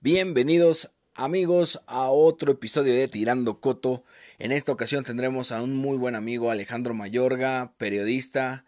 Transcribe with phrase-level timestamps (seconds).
[0.00, 4.04] Bienvenidos amigos a otro episodio de Tirando Coto.
[4.38, 8.64] En esta ocasión tendremos a un muy buen amigo Alejandro Mayorga, periodista,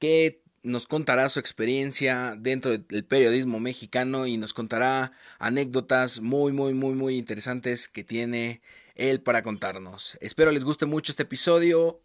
[0.00, 6.74] que nos contará su experiencia dentro del periodismo mexicano y nos contará anécdotas muy, muy,
[6.74, 8.60] muy, muy interesantes que tiene
[8.96, 10.18] él para contarnos.
[10.20, 12.00] Espero les guste mucho este episodio.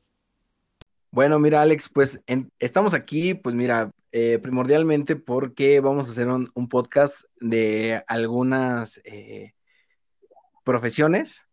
[1.11, 2.21] Bueno, mira, Alex, pues
[2.59, 9.53] estamos aquí, pues mira, eh, primordialmente porque vamos a hacer un, podcast de algunas eh,
[10.63, 11.47] profesiones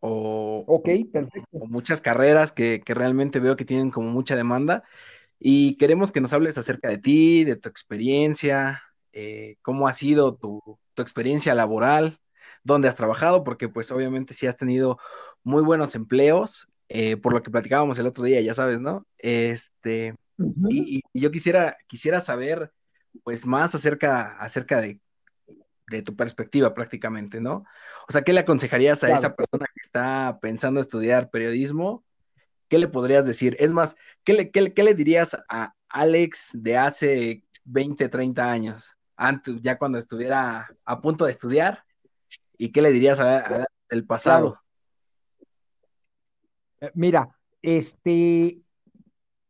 [0.00, 4.84] o, o, muchas carreras que, que realmente veo que tienen como mucha demanda
[5.44, 10.36] y queremos que nos hables acerca de ti, de tu experiencia, eh, cómo ha sido
[10.36, 12.20] tu, experiencia laboral,
[12.62, 14.98] dónde has trabajado, porque pues obviamente sí has tenido
[15.42, 19.06] muy buenos empleos, eh, por lo que platicábamos el otro día, ya sabes, ¿no?
[19.18, 20.14] Este,
[20.68, 22.72] y, yo quisiera, quisiera saber
[23.22, 24.98] pues más acerca, acerca de,
[26.04, 27.66] tu perspectiva prácticamente, ¿no?
[28.08, 32.02] O sea, ¿qué le aconsejarías a esa persona que está pensando estudiar periodismo
[32.72, 33.54] ¿qué le podrías decir?
[33.60, 38.96] Es más, ¿qué le, le dirías a Alex de hace 20, 30 años?
[39.14, 41.84] Antes, ya cuando estuviera a punto de estudiar,
[42.56, 44.58] ¿y qué le dirías a, del pasado?
[46.94, 48.58] Mira, este,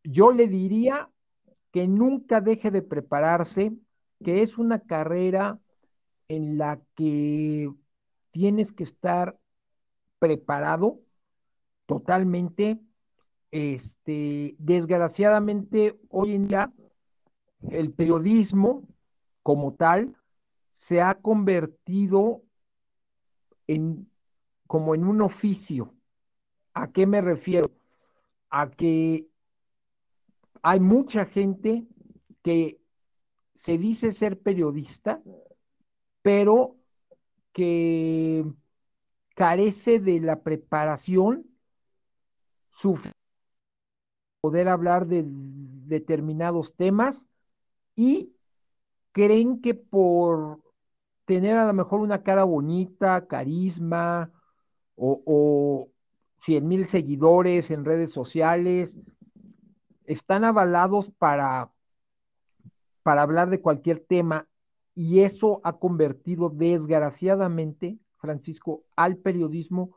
[0.05, 1.09] yo le diría
[1.73, 3.73] que nunca deje de prepararse,
[4.23, 5.59] que es una carrera
[6.29, 7.71] en la que
[8.31, 9.39] tienes que estar
[10.19, 11.01] preparado
[11.87, 12.81] totalmente
[13.51, 16.73] este, desgraciadamente, hoy en día,
[17.71, 18.89] el periodismo
[19.43, 20.17] como tal
[20.75, 22.43] se ha convertido
[23.67, 24.09] en
[24.67, 25.95] como en un oficio.
[26.75, 27.71] ¿A qué me refiero?
[28.51, 29.27] A que
[30.63, 31.87] hay mucha gente
[32.43, 32.81] que
[33.55, 35.23] se dice ser periodista,
[36.23, 36.77] pero
[37.53, 38.45] que
[39.35, 41.47] carece de la preparación
[42.71, 43.23] suficiente
[44.41, 47.25] poder hablar de determinados temas
[47.95, 48.35] y
[49.13, 50.61] creen que por
[51.27, 54.33] tener a lo mejor una cara bonita, carisma
[54.97, 55.92] o, o
[56.45, 58.99] 100 mil seguidores en redes sociales,
[60.05, 61.71] están avalados para,
[63.03, 64.49] para hablar de cualquier tema
[64.95, 69.97] y eso ha convertido desgraciadamente, Francisco, al periodismo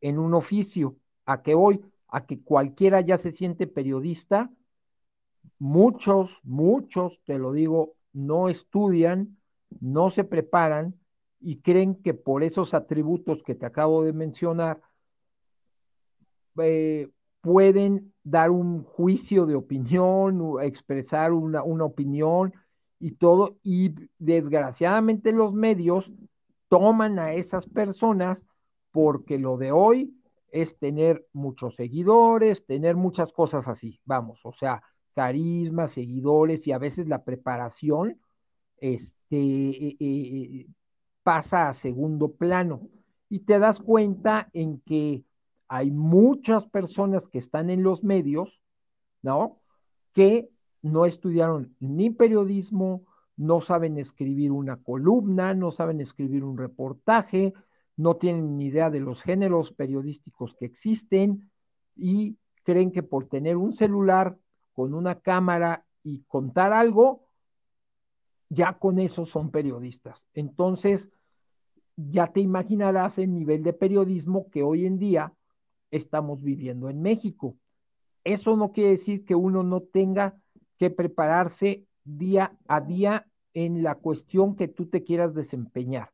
[0.00, 0.96] en un oficio.
[1.24, 1.80] A que hoy
[2.12, 4.50] a que cualquiera ya se siente periodista.
[5.58, 9.38] Muchos, muchos, te lo digo, no estudian,
[9.80, 10.94] no se preparan
[11.40, 14.82] y creen que por esos atributos que te acabo de mencionar,
[16.58, 22.52] eh, pueden dar un juicio de opinión, expresar una, una opinión
[23.00, 26.10] y todo, y desgraciadamente los medios
[26.68, 28.42] toman a esas personas
[28.92, 30.14] porque lo de hoy
[30.52, 34.82] es tener muchos seguidores, tener muchas cosas así, vamos, o sea,
[35.14, 38.18] carisma, seguidores y a veces la preparación
[38.78, 40.66] este, eh, eh,
[41.22, 42.88] pasa a segundo plano.
[43.28, 45.22] Y te das cuenta en que
[45.72, 48.60] hay muchas personas que están en los medios,
[49.22, 49.62] ¿no?
[50.12, 50.50] Que
[50.82, 53.06] no estudiaron ni periodismo,
[53.38, 57.54] no saben escribir una columna, no saben escribir un reportaje,
[57.96, 61.50] no tienen ni idea de los géneros periodísticos que existen
[61.96, 64.36] y creen que por tener un celular
[64.74, 67.28] con una cámara y contar algo,
[68.50, 70.28] ya con eso son periodistas.
[70.34, 71.08] Entonces,
[71.96, 75.32] ya te imaginarás el nivel de periodismo que hoy en día
[75.92, 77.56] estamos viviendo en México.
[78.24, 80.36] Eso no quiere decir que uno no tenga
[80.78, 86.10] que prepararse día a día en la cuestión que tú te quieras desempeñar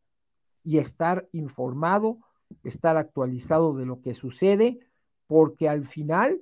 [0.65, 2.19] y estar informado,
[2.65, 4.81] estar actualizado de lo que sucede,
[5.27, 6.41] porque al final,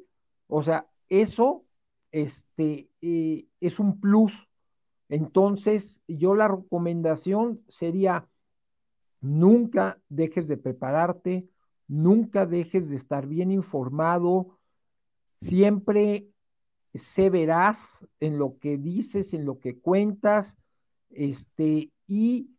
[0.48, 1.64] o sea, eso
[2.12, 4.32] este, eh, es un plus.
[5.08, 8.26] Entonces, yo la recomendación sería,
[9.20, 11.48] nunca dejes de prepararte,
[11.88, 14.58] nunca dejes de estar bien informado,
[15.40, 16.28] siempre
[16.94, 17.78] se verás
[18.20, 20.56] en lo que dices, en lo que cuentas,
[21.10, 22.50] este, y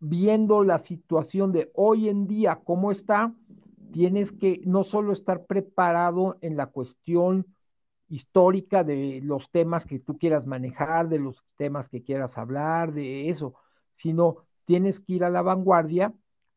[0.00, 3.34] viendo la situación de hoy en día, cómo está,
[3.92, 7.46] tienes que no solo estar preparado en la cuestión
[8.08, 13.28] histórica de los temas que tú quieras manejar, de los temas que quieras hablar, de
[13.28, 13.54] eso,
[13.92, 16.12] sino tienes que ir a la vanguardia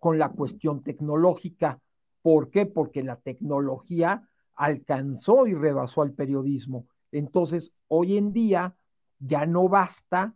[0.06, 1.80] con la cuestión tecnológica.
[2.22, 2.68] ¿Por qué?
[2.68, 6.86] Porque la tecnología alcanzó y rebasó al periodismo.
[7.12, 8.76] Entonces, hoy en día
[9.18, 10.36] ya no basta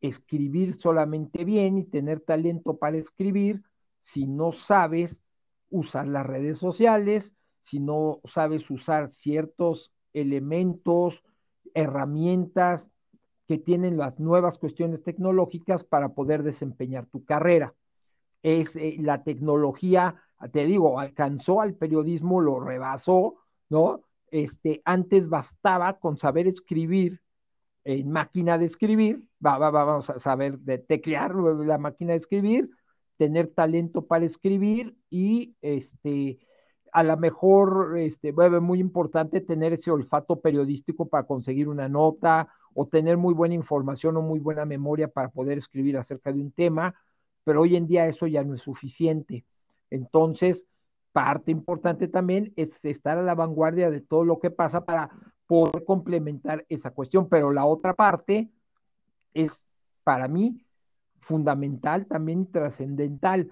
[0.00, 3.62] escribir solamente bien y tener talento para escribir
[4.00, 5.18] si no sabes
[5.68, 7.34] usar las redes sociales,
[7.64, 11.22] si no sabes usar ciertos elementos,
[11.74, 12.88] herramientas
[13.46, 17.74] que tienen las nuevas cuestiones tecnológicas para poder desempeñar tu carrera.
[18.42, 20.16] Es eh, la tecnología,
[20.52, 23.36] te digo, alcanzó al periodismo, lo rebasó,
[23.68, 24.02] ¿no?
[24.30, 27.20] Este, antes bastaba con saber escribir
[27.84, 32.70] en máquina de escribir, va, va, vamos a saber de teclear la máquina de escribir,
[33.16, 36.38] tener talento para escribir y este
[36.92, 42.86] a lo mejor este muy importante tener ese olfato periodístico para conseguir una nota o
[42.86, 46.94] tener muy buena información o muy buena memoria para poder escribir acerca de un tema,
[47.44, 49.44] pero hoy en día eso ya no es suficiente.
[49.90, 50.64] Entonces,
[51.12, 55.10] parte importante también es estar a la vanguardia de todo lo que pasa para
[55.46, 58.50] poder complementar esa cuestión, pero la otra parte
[59.34, 59.52] es
[60.04, 60.64] para mí
[61.20, 63.50] fundamental, también trascendental.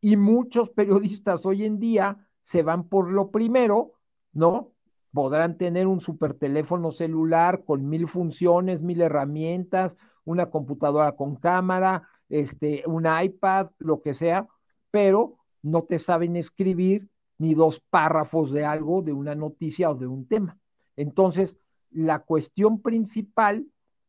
[0.00, 3.92] Y muchos periodistas hoy en día se van por lo primero,
[4.32, 4.72] ¿no?
[5.12, 12.08] Podrán tener un super teléfono celular con mil funciones, mil herramientas, una computadora con cámara,
[12.28, 14.46] este, un iPad, lo que sea,
[14.90, 17.08] pero no te saben escribir
[17.38, 20.58] ni dos párrafos de algo, de una noticia o de un tema.
[20.96, 21.56] Entonces,
[21.90, 23.66] la cuestión principal,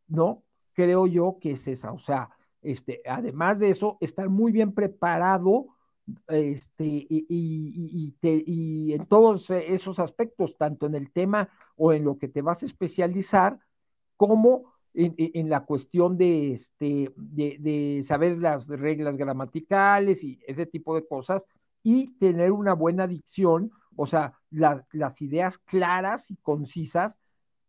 [0.08, 0.44] ¿no?
[0.74, 2.30] Creo yo que es esa, o sea,
[2.62, 5.68] este, además de eso, estar muy bien preparado
[6.28, 8.16] este, y,
[8.94, 12.66] en todos esos aspectos, tanto en el tema o en lo que te vas a
[12.66, 13.60] especializar,
[14.16, 21.08] como en, la cuestión de, este, de, saber las reglas gramaticales y ese tipo de
[21.08, 21.44] cosas,
[21.84, 27.16] y tener una buena dicción, o sea, las ideas claras y concisas,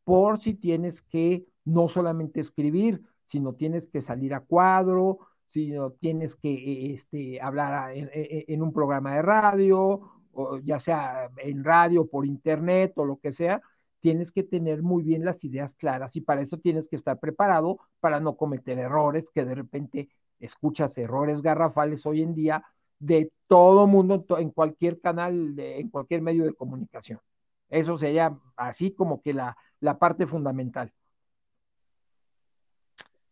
[0.05, 5.71] por si tienes que no solamente escribir, si no tienes que salir a cuadro, si
[5.71, 10.01] no tienes que e, este, hablar en, e, en, un programa de radio,
[10.33, 13.61] o ya sea en radio, por internet o lo que sea,
[14.01, 17.79] tienes que tener muy bien las ideas claras y para eso tienes que estar preparado
[18.01, 20.09] para no cometer errores, que de repente
[20.41, 22.65] escuchas errores garrafales hoy en día
[22.99, 27.21] de todo mundo en cualquier canal, de, en cualquier medio de comunicación.
[27.69, 30.93] Eso sería así como que la, la parte fundamental.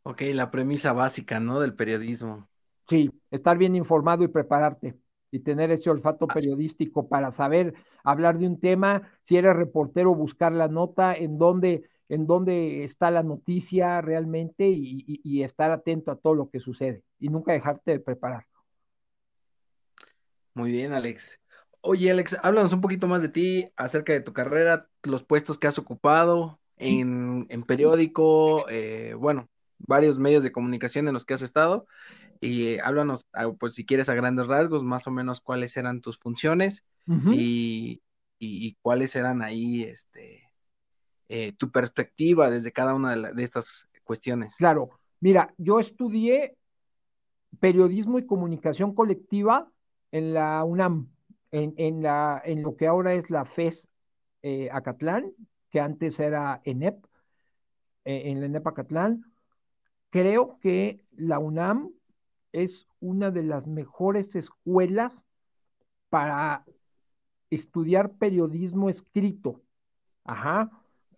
[0.03, 1.59] Ok, la premisa básica, ¿no?
[1.61, 2.49] Del periodismo.
[2.89, 4.97] Sí, estar bien informado y prepararte
[5.31, 7.75] y tener ese olfato periodístico para saber
[8.05, 13.11] hablar de un tema, si eres reportero, buscar la nota, en dónde, en dónde está
[13.11, 17.93] la noticia realmente y, y estar atento a todo lo que sucede y nunca dejarte
[17.93, 18.47] de preparar.
[20.55, 21.41] Muy bien, Alex.
[21.83, 25.67] Oye, Alex, háblanos un poquito más de ti, acerca de tu carrera, los puestos que
[25.67, 31.43] has ocupado en, en periódico, eh, bueno, varios medios de comunicación en los que has
[31.43, 31.87] estado
[32.41, 36.01] y eh, háblanos, ah, pues si quieres a grandes rasgos, más o menos cuáles eran
[36.01, 36.85] tus funciones
[37.33, 38.01] y,
[38.83, 40.43] cuáles eran ahí, este,
[41.29, 44.57] eh, tu perspectiva desde cada una de, estas cuestiones.
[44.57, 44.91] Claro,
[45.21, 46.57] mira, yo estudié
[47.59, 49.69] periodismo y comunicación colectiva
[50.13, 51.09] en la UNAM,
[51.51, 53.87] en, en, la, en lo que ahora es la FES
[54.43, 55.33] eh, Acatlán,
[55.71, 57.05] que antes era ENEP,
[58.05, 59.25] en la ENEP Acatlán.
[60.11, 61.91] Creo que la UNAM
[62.57, 65.13] es una de las mejores escuelas
[66.09, 66.65] para
[67.51, 69.61] estudiar periodismo escrito.
[70.25, 70.71] Ajá.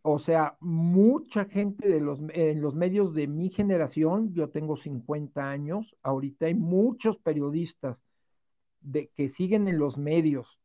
[0.03, 5.49] O sea, mucha gente de los, en los medios de mi generación, yo tengo 50
[5.49, 7.99] años, ahorita hay muchos periodistas
[8.81, 10.59] de, que siguen en los medios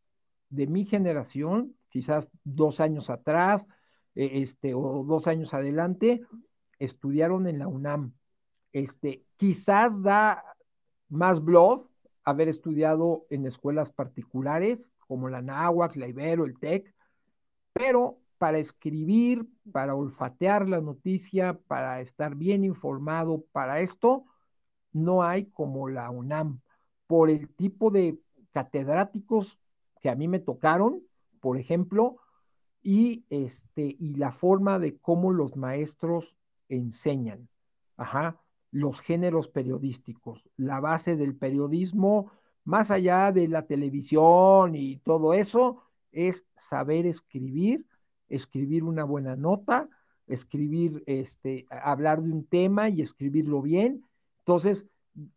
[0.50, 3.68] de mi generación, quizás dos años atrás,
[4.16, 6.22] e, este, o dos años adelante,
[6.80, 8.14] estudiaron en la UNAM.
[8.72, 10.53] Este, quizás da
[11.14, 11.88] más blog
[12.24, 16.94] haber estudiado en escuelas particulares como la NAHUAC, la Ibero, el TEC,
[17.74, 24.26] pero para escribir, para olfatear la noticia, para estar bien informado, para esto,
[24.92, 26.62] no hay como la UNAM,
[27.08, 28.20] por el tipo de
[28.52, 29.60] catedráticos
[30.02, 31.02] que a mí me tocaron,
[31.40, 32.18] por ejemplo,
[32.82, 36.36] y este y la forma de cómo los maestros
[36.70, 37.48] enseñan.
[37.98, 38.42] Ajá,
[38.74, 42.32] los géneros periodísticos, la base del periodismo,
[42.66, 47.86] más allá de la televisión y todo eso, es saber escribir,
[48.30, 49.88] escribir una buena nota,
[50.26, 54.04] escribir, este, hablar de un tema y escribirlo bien.
[54.40, 54.88] Entonces,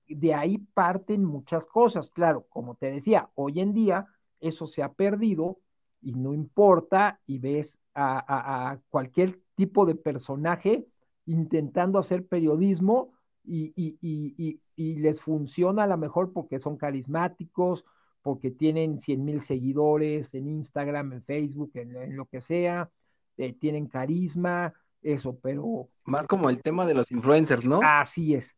[0.09, 2.11] de ahí parten muchas cosas.
[2.11, 4.07] Claro, como te decía, hoy en día
[4.41, 5.59] eso se ha perdido
[6.01, 10.87] y no importa y ves a, cualquier tipo de personaje
[11.27, 13.13] intentando hacer periodismo
[13.47, 17.85] y, y, y, les funciona a lo mejor porque son carismáticos,
[18.23, 22.91] porque tienen 100 mil seguidores en Instagram, en Facebook, en, lo que sea,
[23.37, 25.89] eh, tienen carisma, eso, pero...
[26.05, 27.81] Más como el tema de los influencers, ¿no?
[27.85, 28.53] Así es,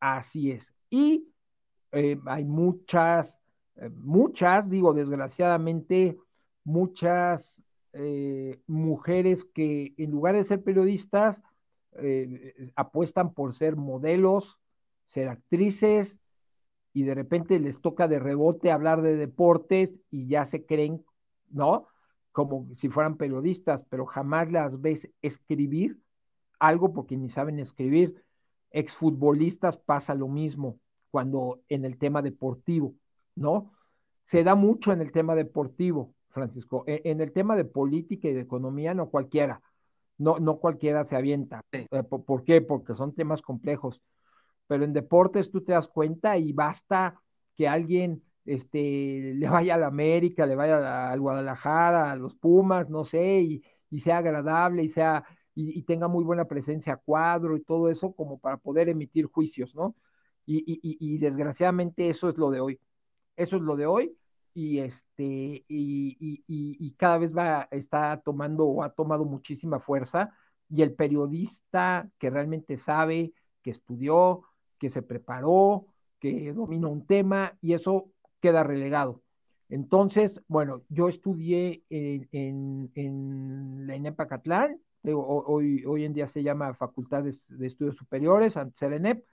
[0.00, 0.66] así es.
[0.90, 1.28] Y
[1.92, 3.38] eh, hay muchas,
[3.76, 6.18] eh, muchas, digo, desgraciadamente,
[6.64, 7.62] muchas
[8.66, 11.38] mujeres que en lugar de ser periodistas,
[12.74, 14.58] apuestan por ser modelos,
[15.08, 16.16] ser actrices,
[16.92, 21.04] y de repente les toca de rebote hablar de deportes y ya se creen,
[21.50, 21.86] ¿no?
[22.32, 25.98] Como si fueran periodistas, pero jamás las ves escribir
[26.58, 28.22] algo porque ni saben escribir.
[28.70, 30.78] Exfutbolistas pasa lo mismo
[31.10, 32.94] cuando en el tema deportivo,
[33.34, 33.72] ¿no?
[34.26, 36.84] Se da mucho en el tema deportivo, Francisco.
[36.86, 39.60] E, en, el tema de política y de economía, no cualquiera,
[40.22, 41.62] no, no cualquiera se avienta.
[41.72, 42.60] Eh, ¿Por qué?
[42.62, 44.00] Porque son temas complejos
[44.72, 47.20] pero en deportes tú te das cuenta y basta
[47.54, 52.88] que alguien este, le vaya a la América, le vaya al Guadalajara, a los Pumas,
[52.88, 53.42] no sé,
[53.90, 55.24] y, sea agradable y sea
[55.54, 59.74] y, tenga muy buena presencia a cuadro y todo eso como para poder emitir juicios,
[59.74, 59.94] ¿no?
[60.46, 62.80] Y, y, desgraciadamente eso es lo de hoy.
[63.36, 64.16] Eso es lo de hoy
[64.54, 70.32] y este y, cada vez va está tomando o ha tomado muchísima fuerza
[70.68, 73.32] y el periodista que realmente sabe,
[73.62, 74.42] que estudió,
[74.78, 75.86] que se preparó,
[76.18, 79.22] que domina un tema y eso queda relegado.
[79.68, 82.90] Entonces, bueno, yo estudié en,
[83.86, 88.96] la INEP Catlán, hoy, hoy en día se llama Facultad de, Estudios Superiores, antes era
[88.96, 89.24] ENEP,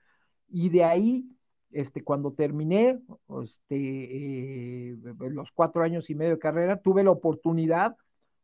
[0.48, 1.26] y de ahí,
[1.72, 3.00] este, cuando terminé
[3.44, 4.79] este, eh,
[5.18, 7.96] los cuatro años y medio de carrera, tuve la oportunidad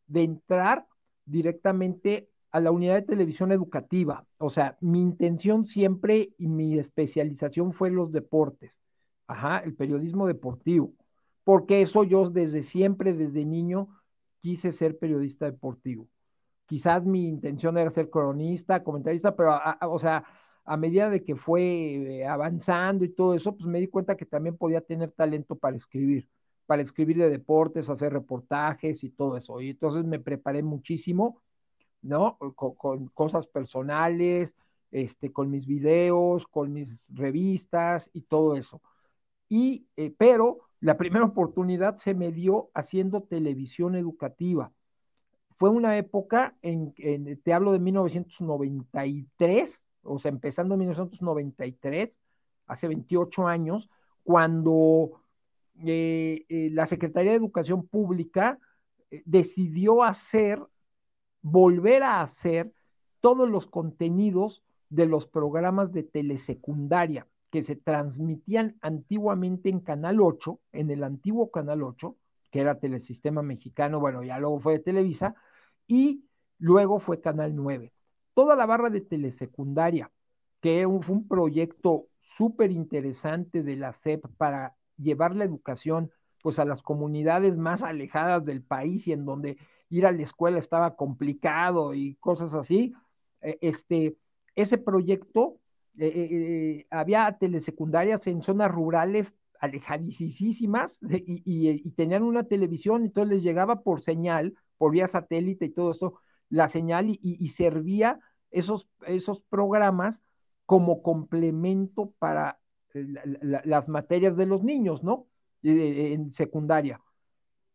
[0.07, 0.85] de entrar
[1.25, 4.25] directamente a la unidad de televisión educativa.
[4.37, 8.71] O sea, mi intención siempre y mi especialización fue los deportes.
[9.27, 10.93] Ajá, el periodismo deportivo.
[11.43, 13.89] Porque eso yo desde siempre, desde niño,
[14.41, 16.07] quise ser periodista deportivo.
[16.65, 20.23] Quizás mi intención era ser cronista, comentarista, pero, o sea,
[20.65, 21.61] a medida de que fue
[22.21, 25.77] eh, avanzando y todo eso, pues me di cuenta que también podía tener talento para
[25.77, 26.27] escribir,
[26.65, 29.59] para escribir de deportes, hacer reportajes y todo eso.
[29.61, 31.41] Y entonces me preparé muchísimo
[32.05, 32.37] ¿no?
[32.55, 34.53] Con, cosas personales,
[34.91, 38.81] este, con mis videos, con mis revistas y todo eso.
[39.49, 44.71] Y, eh, pero la primera oportunidad se me dio haciendo televisión educativa.
[45.57, 52.11] Fue una época en, en te hablo de 1993, o sea, empezando en 1993,
[52.67, 53.89] hace 28 años,
[54.23, 55.21] cuando
[55.83, 58.59] eh, eh, la Secretaría de Educación Pública
[59.25, 60.61] decidió hacer
[61.41, 62.71] volver a hacer
[63.21, 70.59] todos los contenidos de los programas de telesecundaria que se transmitían antiguamente en Canal 8,
[70.73, 72.15] en el antiguo Canal 8,
[72.51, 75.35] que era Telesistema Mexicano, bueno, ya luego fue de Televisa,
[75.87, 76.25] y
[76.57, 77.93] luego fue Canal 9.
[78.33, 80.11] Toda la barra de telesecundaria,
[80.61, 86.11] que fue un proyecto súper interesante de la SEP para llevar la educación
[86.41, 89.57] pues a las comunidades más alejadas del país y en donde
[89.89, 92.93] ir a la escuela estaba complicado y cosas así.
[93.41, 94.15] E, este,
[94.55, 95.59] ese proyecto,
[95.97, 103.35] eh, eh, eh, había telesecundarias en zonas rurales alejadísimas y, y, tenían una televisión, entonces
[103.35, 108.19] les llegaba por señal, por vía satélite y todo eso, la señal y, servía
[108.51, 110.21] esos, esos programas
[110.65, 112.59] como complemento para
[112.95, 115.27] las materias de los niños, ¿no?
[115.63, 117.01] en secundaria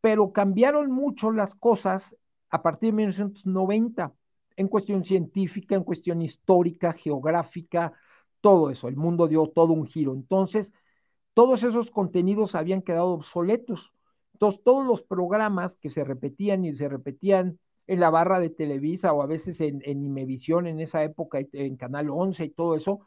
[0.01, 2.17] pero cambiaron mucho las cosas
[2.51, 4.15] a partir de 1990
[4.57, 7.93] en cuestión científica, en cuestión histórica, geográfica,
[8.41, 8.89] todo eso.
[8.89, 10.13] El mundo dio todo un giro.
[10.15, 10.73] Entonces,
[11.35, 13.93] todos esos contenidos habían quedado obsoletos.
[14.35, 19.13] Entonces, todos los programas que se repetían y se repetían en la barra de Televisa
[19.13, 23.01] o a veces en, en Imevisión en esa época, en Canal 11 y todo eso,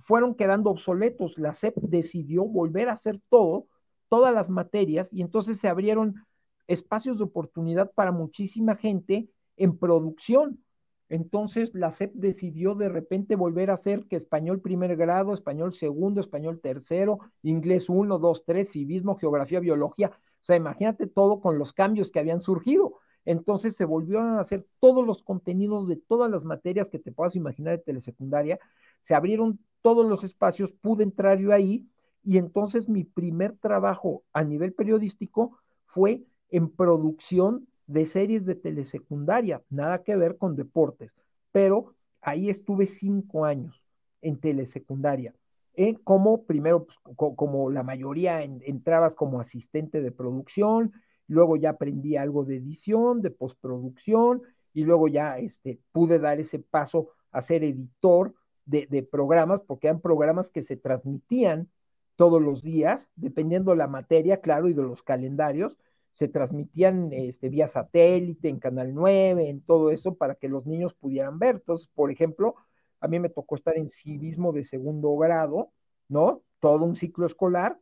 [0.00, 1.38] fueron quedando obsoletos.
[1.38, 3.66] La SEP decidió volver a hacer todo
[4.08, 6.26] todas las materias y entonces se abrieron
[6.68, 10.62] espacios de oportunidad para muchísima gente en producción.
[11.08, 16.20] Entonces la SEP decidió de repente volver a hacer que español primer grado, español segundo,
[16.20, 20.08] español tercero, inglés uno, dos, tres, civismo, geografía, biología.
[20.08, 22.98] O sea, imagínate todo con los cambios que habían surgido.
[23.24, 27.34] Entonces se volvieron a hacer todos los contenidos de todas las materias que te puedas
[27.36, 28.58] imaginar de telesecundaria.
[29.02, 31.86] Se abrieron todos los espacios, pude entrar yo ahí
[32.24, 39.62] y entonces mi primer trabajo a nivel periodístico fue en producción de series de telesecundaria,
[39.70, 41.14] nada que ver con deportes,
[41.52, 43.80] pero ahí estuve cinco años
[44.22, 45.36] en telesecundaria.
[45.74, 45.94] ¿eh?
[46.02, 46.98] Como primero, pues,
[47.36, 50.94] como la mayoría entrabas como asistente de producción,
[51.28, 54.42] luego ya aprendí algo de edición, de postproducción,
[54.74, 58.34] y luego ya este, pude dar ese paso a ser editor
[58.66, 61.70] de, programas, porque eran programas que se transmitían
[62.16, 65.76] todos los días, dependiendo de la materia, claro, y de los calendarios,
[66.14, 70.94] se transmitían este, vía satélite, en Canal 9, en todo eso, para que los niños
[70.94, 71.56] pudieran ver.
[71.56, 72.56] Entonces, por ejemplo,
[73.00, 75.70] a mí me tocó estar en civismo de segundo grado,
[76.08, 76.42] ¿no?
[76.60, 77.78] Todo un ciclo escolar,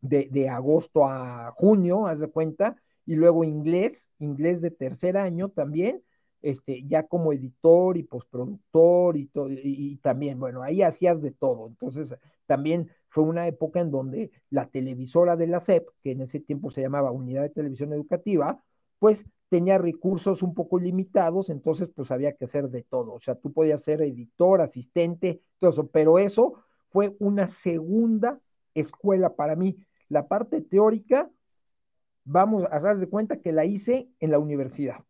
[0.00, 5.48] de, de agosto a junio, haz de cuenta, y luego inglés, inglés de tercer año
[5.48, 6.02] también,
[6.44, 11.66] este, ya como editor y postproductor y todo, y, también, bueno, ahí hacías de todo.
[11.66, 12.14] Entonces,
[12.46, 16.70] también fue una época en donde la televisora de la SEP, que en ese tiempo
[16.70, 18.62] se llamaba Unidad de Televisión Educativa,
[18.98, 23.14] pues tenía recursos un poco limitados, entonces pues había que hacer de todo.
[23.14, 28.38] O sea, tú podías ser editor, asistente, todo eso, pero eso fue una segunda
[28.74, 29.78] escuela para mí.
[30.10, 31.30] La parte teórica,
[32.24, 35.04] vamos a darse cuenta que la hice en la universidad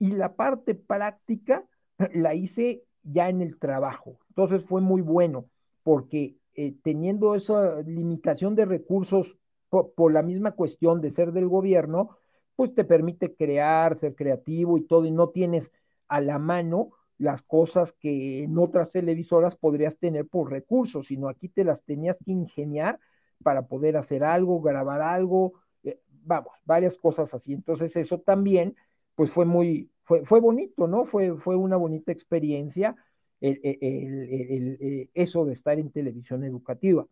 [0.00, 1.64] y la parte práctica
[2.14, 4.18] la hice ya en el trabajo.
[4.30, 5.46] Entonces fue muy bueno
[5.84, 9.36] porque eh, teniendo esa limitación de recursos
[9.68, 12.16] por, la misma cuestión de ser del gobierno,
[12.56, 15.70] pues te permite crear, ser creativo y todo, y no tienes
[16.08, 21.48] a la mano las cosas que en otras televisoras podrías tener por recursos, sino aquí
[21.48, 22.98] te las tenías que ingeniar
[23.44, 25.52] para poder hacer algo, grabar algo,
[25.84, 27.52] eh, vamos, varias cosas así.
[27.52, 28.74] Entonces eso también
[29.20, 31.04] pues fue muy, fue, fue bonito, ¿no?
[31.04, 32.96] Fue, fue una bonita experiencia
[33.42, 37.06] el, el, eso de estar en televisión educativa,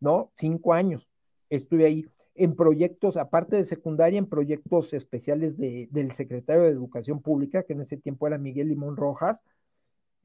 [0.00, 0.32] ¿no?
[0.34, 1.08] Cinco años
[1.50, 7.22] estuve ahí en proyectos, aparte de secundaria, en proyectos especiales de, del secretario de Educación
[7.22, 9.40] Pública, que en ese tiempo era Miguel Limón Rojas,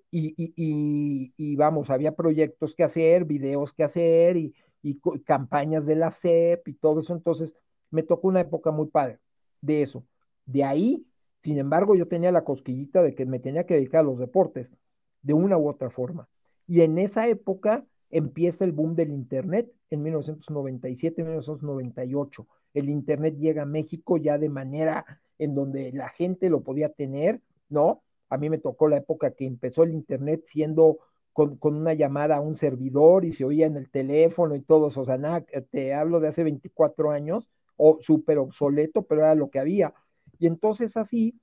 [0.09, 5.97] y, y, y, vamos, había proyectos que hacer, videos que hacer y, y, campañas de
[5.97, 7.55] la CEP y todo eso, entonces
[7.91, 9.19] me tocó una época muy padre
[9.61, 10.03] de eso.
[10.47, 11.06] De ahí
[11.43, 14.73] sin embargo, yo tenía la cosquillita de que me tenía que dedicar a los deportes,
[15.21, 16.27] de una u otra forma.
[16.67, 22.45] Y en esa época empieza el boom del Internet, en 1997-1998.
[22.73, 25.05] El Internet llega a México ya de manera
[25.39, 28.03] en donde la gente lo podía tener, ¿no?
[28.29, 30.97] A mí me tocó la época que empezó el Internet siendo
[31.33, 35.01] con, una llamada a un servidor y se oía en el teléfono y todo eso.
[35.01, 37.47] O sea, nada, te hablo de hace 24 años,
[37.77, 39.93] o súper obsoleto, pero era lo que había.
[40.39, 41.39] Y entonces así,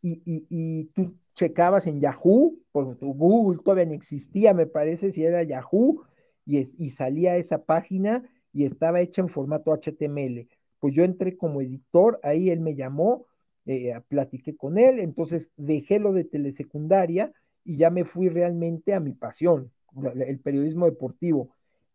[0.00, 5.22] y, y, y tú checabas en Yahoo, porque Google todavía no existía, me parece, si
[5.22, 6.02] era Yahoo,
[6.46, 10.48] y, y salía esa página y estaba hecha en formato HTML.
[10.80, 13.26] Pues yo entré como editor, ahí él me llamó,
[13.66, 17.34] eh, platiqué con él, entonces dejé lo de telesecundaria
[17.66, 19.70] y ya me fui realmente a mi pasión,
[20.14, 21.50] el periodismo deportivo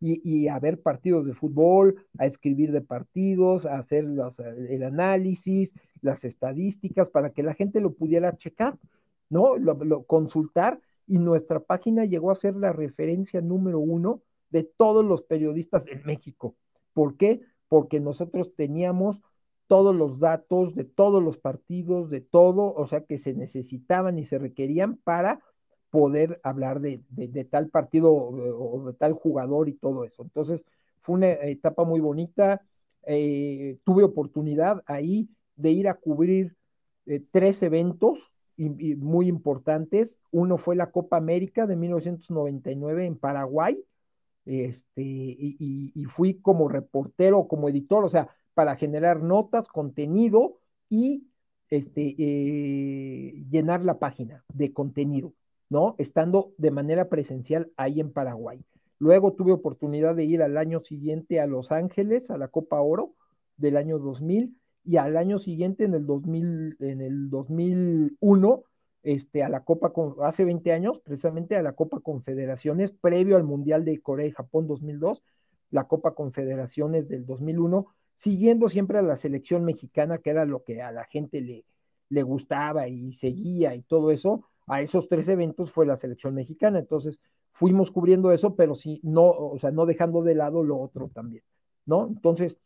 [0.06, 6.24] y, a ver partidos de fútbol, a escribir de partidos, a hacer el análisis, las
[6.24, 8.78] estadísticas, para que la gente lo pudiera checar,
[9.30, 9.56] ¿no?
[9.56, 15.22] Lo, consultar y nuestra página llegó a ser la referencia número uno de todos los
[15.22, 16.54] periodistas en México.
[16.92, 17.40] ¿Por qué?
[17.68, 19.22] Porque nosotros teníamos
[19.66, 24.26] todos los datos de todos los partidos, de todo, o sea, que se necesitaban y
[24.26, 25.40] se requerían para
[25.94, 27.04] poder hablar de,
[27.48, 30.24] tal partido o de tal jugador y todo eso.
[30.24, 30.64] Entonces,
[31.02, 32.62] fue una etapa muy bonita.
[33.06, 36.56] Eh, tuve oportunidad ahí de ir a cubrir
[37.06, 40.20] eh, tres eventos muy importantes.
[40.32, 43.80] Uno fue la Copa América de 1999 en Paraguay.
[44.46, 51.28] Este, y, fui como reportero, como editor, o sea, para generar notas, contenido y
[51.70, 55.32] este, eh, llenar la página de contenido.
[55.68, 55.94] ¿No?
[55.98, 58.64] Estando de manera presencial ahí en Paraguay.
[58.98, 63.14] Luego tuve oportunidad de ir al año siguiente a Los Ángeles, a la Copa Oro
[63.56, 68.62] del año 2000, y al año siguiente, en el 2000, en el 2001,
[69.02, 73.84] este, a la Copa, hace 20 años, precisamente a la Copa Confederaciones, previo al Mundial
[73.84, 75.22] de Corea y Japón 2002,
[75.70, 80.82] la Copa Confederaciones del 2001, siguiendo siempre a la selección mexicana, que era lo que
[80.82, 81.64] a la gente le,
[82.10, 86.78] le gustaba y seguía y todo eso, a esos tres eventos fue la selección mexicana.
[86.78, 87.20] Entonces,
[87.52, 91.44] fuimos cubriendo eso, pero sí, no, o sea, no dejando de lado lo otro también,
[91.86, 92.06] ¿no?
[92.08, 92.58] Entonces,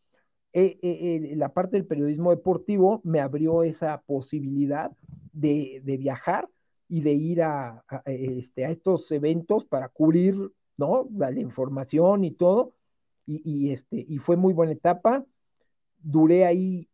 [0.51, 4.91] eh, eh, eh, la parte del periodismo deportivo me abrió esa posibilidad
[5.31, 6.49] de, viajar
[6.87, 10.35] y de ir a, este, a estos eventos para cubrir,
[10.75, 11.07] ¿no?
[11.15, 12.73] La, información y todo.
[13.27, 15.23] Y, y, este, y fue muy buena etapa.
[15.99, 16.89] Duré ahí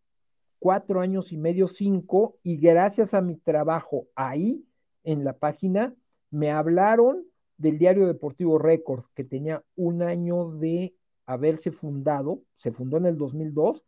[0.59, 4.65] cuatro años y medio, cinco, y gracias a mi trabajo ahí
[5.05, 5.95] en la página,
[6.31, 7.23] me hablaron
[7.57, 13.17] del diario deportivo Récord, que tenía un año de haberse fundado, se fundó en el
[13.17, 13.83] 2002,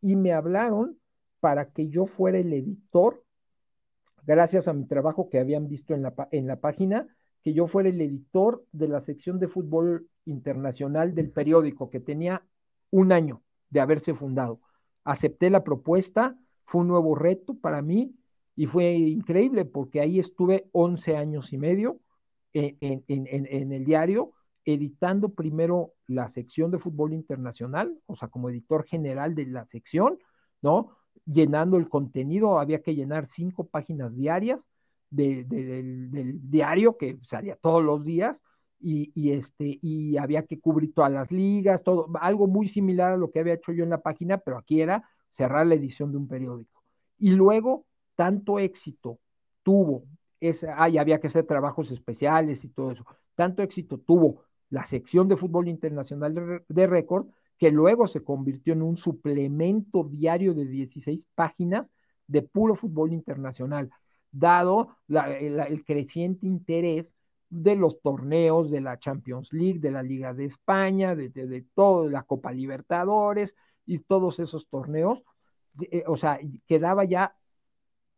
[0.00, 0.98] y me hablaron
[1.40, 3.22] para que yo fuera el editor,
[4.26, 7.06] gracias a mi trabajo que habían visto en la, en la página,
[7.42, 12.42] que yo fuera el editor de la sección de fútbol internacional del periódico, que tenía
[12.90, 14.60] un año de haberse fundado.
[15.04, 18.14] Acepté la propuesta, fue un nuevo reto para mí
[18.60, 21.98] y fue increíble porque ahí estuve 11 años y medio
[22.52, 24.34] en, en el diario
[24.66, 30.18] editando primero la sección de fútbol internacional, o sea, como editor general de la sección,
[30.60, 30.90] ¿no?
[31.24, 34.60] Llenando el contenido, había que llenar cinco páginas diarias
[35.08, 38.36] del, diario que salía todos los días
[38.78, 43.30] y, este, y había que cubrir todas las ligas, todo, algo muy similar a lo
[43.30, 46.28] que había hecho yo en la página, pero aquí era cerrar la edición de un
[46.28, 46.82] periódico.
[47.18, 47.86] Y luego,
[48.20, 49.18] tanto éxito
[49.62, 50.04] tuvo,
[50.68, 55.38] ah, había que hacer trabajos especiales y todo eso, tanto éxito tuvo la sección de
[55.38, 61.86] fútbol internacional de, récord, que luego se convirtió en un suplemento diario de 16 páginas
[62.26, 63.88] de puro fútbol internacional,
[64.30, 67.14] dado el creciente interés
[67.48, 72.10] de los torneos de la Champions League, de la Liga de España, de, de, todo,
[72.10, 73.54] la Copa Libertadores
[73.86, 75.24] y todos esos torneos.
[75.90, 77.34] Eh, o sea, quedaba ya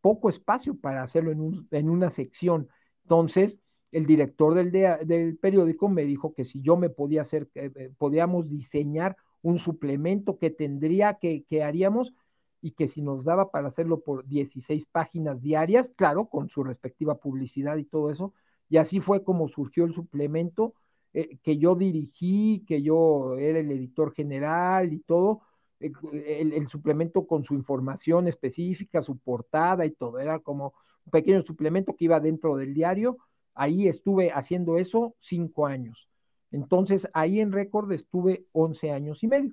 [0.03, 2.67] poco espacio para hacerlo en, en una sección.
[3.03, 3.57] Entonces,
[3.93, 7.91] el director del, del periódico me dijo que si yo me podía hacer, eh, eh,
[7.97, 12.13] podíamos diseñar un suplemento que tendría que, que haríamos
[12.61, 17.15] y que si nos daba para hacerlo por 16 páginas diarias, claro, con su respectiva
[17.15, 18.33] publicidad y todo eso,
[18.69, 20.73] y así fue como surgió el suplemento
[21.13, 25.41] eh, que yo dirigí, que yo era el editor general y todo,
[25.83, 30.73] el, suplemento con su información específica, su portada y todo, era como
[31.05, 33.17] un pequeño suplemento que iba dentro del diario
[33.55, 36.07] Ahí estuve haciendo eso cinco años.
[36.51, 39.51] Entonces, ahí en récord estuve once años y medio.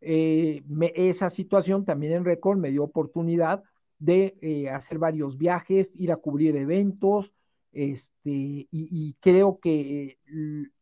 [0.00, 0.62] Eh,
[0.94, 3.62] esa situación también en récord me dio oportunidad
[3.98, 7.32] de eh, hacer varios viajes, ir a cubrir eventos,
[7.72, 10.18] este, y, creo que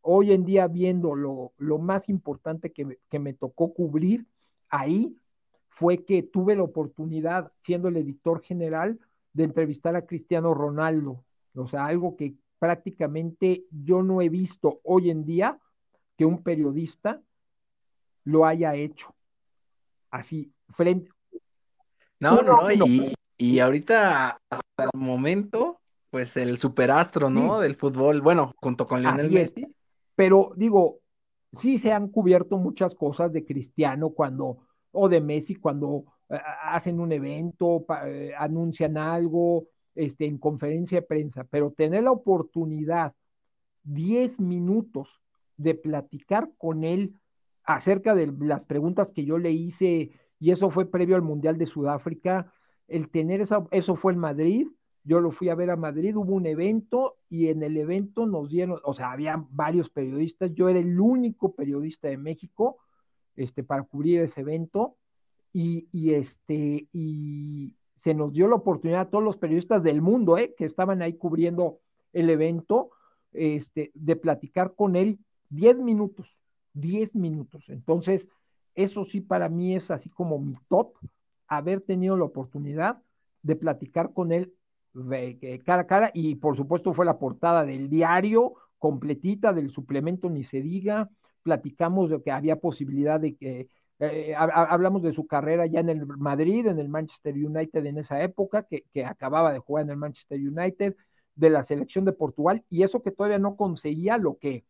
[0.01, 4.25] hoy en día viendo lo, más importante que me tocó cubrir
[4.69, 5.15] ahí
[5.69, 8.99] fue que tuve la oportunidad, siendo el editor general,
[9.33, 11.23] de entrevistar a Cristiano Ronaldo
[11.55, 15.59] o sea, algo que prácticamente yo no he visto hoy en día
[16.17, 17.21] que un periodista
[18.25, 19.13] lo haya hecho.
[20.11, 21.11] Así, frente.
[22.19, 25.79] No, no, no, y, y, ahorita, hasta el momento,
[26.09, 27.59] pues el superastro, ¿no?
[27.59, 29.73] Del fútbol, bueno, junto con Lionel Messi.
[30.15, 30.98] Pero digo,
[31.53, 34.59] sí se han cubierto muchas cosas de Cristiano cuando,
[34.91, 41.07] o de Messi cuando eh, hacen un evento, eh, anuncian algo, este, en conferencia de
[41.07, 43.13] prensa, pero tener la oportunidad
[43.83, 45.09] 10 minutos
[45.57, 47.15] de platicar con él
[47.63, 51.65] acerca de las preguntas que yo le hice, y eso fue previo al Mundial de
[51.65, 52.53] Sudáfrica,
[52.87, 54.67] el tener esa, eso fue en Madrid,
[55.03, 58.49] yo lo fui a ver a Madrid, hubo un evento y en el evento nos
[58.49, 62.77] dieron, o sea, había varios periodistas, yo era el único periodista de México
[63.35, 64.95] este, para cubrir ese evento
[65.53, 70.37] y, y este, y, se nos dio la oportunidad a todos los periodistas del mundo,
[70.37, 70.55] ¿eh?
[70.57, 71.79] que estaban ahí cubriendo
[72.13, 72.91] el evento,
[73.33, 76.27] este, de platicar con él 10 minutos,
[76.73, 77.65] 10 minutos.
[77.67, 78.25] Entonces,
[78.75, 80.93] eso sí para mí es así como mi top,
[81.47, 83.01] haber tenido la oportunidad
[83.43, 84.53] de platicar con él
[85.65, 90.43] cara a cara y por supuesto fue la portada del diario completita, del suplemento ni
[90.43, 91.09] se diga,
[91.43, 96.05] platicamos de que había posibilidad de que eh, hablamos de su carrera ya en el
[96.05, 100.39] Madrid, en el Manchester United en esa época, que, acababa de jugar en el Manchester
[100.39, 100.95] United,
[101.35, 104.65] de la selección de Portugal, y eso que todavía no conseguía lo que,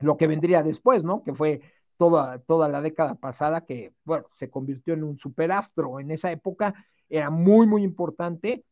[0.00, 1.22] lo que vendría después, ¿no?
[1.22, 1.62] Que fue
[1.96, 6.00] toda, toda la década pasada que, bueno, se convirtió en un superastro.
[6.00, 6.74] En esa época
[7.08, 8.64] era muy, muy importante,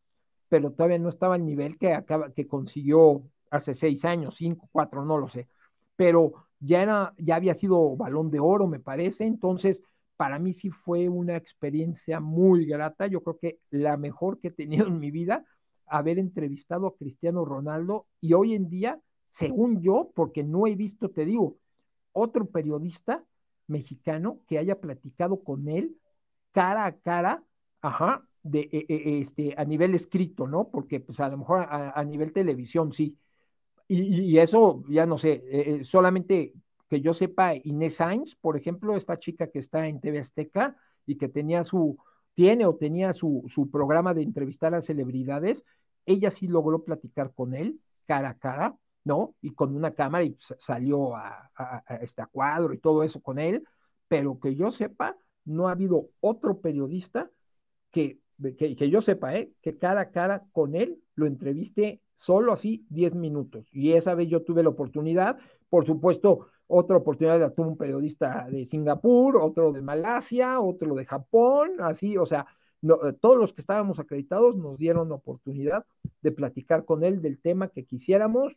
[0.51, 5.05] pero todavía no estaba al nivel que, acaba, que consiguió hace seis años, cinco, cuatro,
[5.07, 5.49] no lo sé.
[5.97, 9.25] Pero ya, era, ya había sido balón de oro, me parece.
[9.25, 9.81] Entonces,
[10.17, 13.07] para mí sí fue una experiencia muy grata.
[13.07, 15.45] Yo creo que la mejor que he tenido en mi vida,
[15.87, 21.11] haber entrevistado a Cristiano Ronaldo y hoy en día, según yo, porque no he visto,
[21.11, 21.59] te digo,
[22.13, 23.25] otro periodista
[23.69, 25.97] mexicano que haya platicado con él
[26.53, 27.45] cara a cara,
[27.81, 30.71] ajá, de, e, e, este, a nivel escrito, ¿no?
[30.71, 33.17] Porque pues a lo mejor a, nivel televisión sí.
[33.89, 36.55] Y, eso, ya no sé, eh, eh, solamente
[36.89, 40.77] que yo sepa, Inés Sainz, por ejemplo, esta chica que está en TV Azteca
[41.07, 41.99] y que tenía su,
[42.35, 45.65] tiene o tenía su, su programa de entrevistar a celebridades,
[46.07, 49.37] ella sí logró platicar con él cara a cara, ¿no?
[49.41, 51.51] Y con una cámara y salió a,
[52.01, 53.65] este cuadro y todo eso con él,
[54.09, 57.31] pero que yo sepa, no ha habido otro periodista
[57.93, 58.19] que,
[58.57, 59.53] que, yo sepa, ¿eh?
[59.63, 63.67] que cara a cara con él lo entreviste solo así 10 minutos.
[63.73, 68.47] Y esa vez yo tuve la oportunidad, por supuesto, otra oportunidad la tuvo un periodista
[68.51, 72.47] de Singapur, otro de Malasia, otro de Japón, así, o sea,
[72.83, 75.85] eh, todos los que estábamos acreditados nos dieron la oportunidad
[76.23, 78.57] de platicar con él del tema que quisiéramos,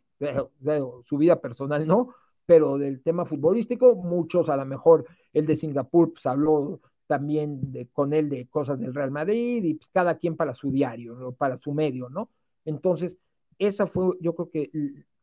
[1.04, 2.14] su vida personal no,
[2.46, 6.80] pero del tema futbolístico, muchos a lo mejor, el de Singapur pues, habló
[7.14, 10.72] también de, con él de cosas del Real Madrid y pues, cada quien para su
[10.72, 12.28] diario, para su medio, ¿no?
[12.64, 13.16] Entonces,
[13.56, 14.70] esa fue yo creo que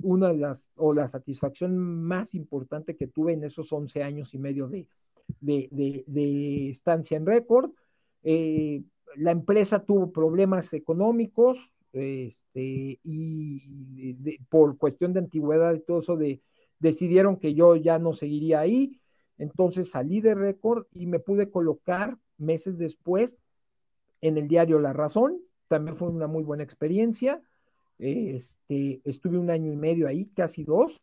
[0.01, 4.38] una de las, o la satisfacción más importante que tuve en esos 11 años y
[4.39, 4.88] medio de,
[5.41, 7.71] de, de estancia en récord
[8.23, 8.84] eh,
[9.17, 11.58] la empresa tuvo problemas económicos
[11.91, 14.13] este, y
[14.49, 16.41] por cuestión de antigüedad y todo eso de,
[16.80, 19.00] decidieron que yo ya no seguiría ahí.
[19.41, 23.38] Entonces salí de récord y me pude colocar meses después
[24.21, 25.39] en el diario La Razón.
[25.67, 27.41] También fue una muy buena experiencia.
[27.97, 31.01] Este, estuve un año y medio ahí, casi dos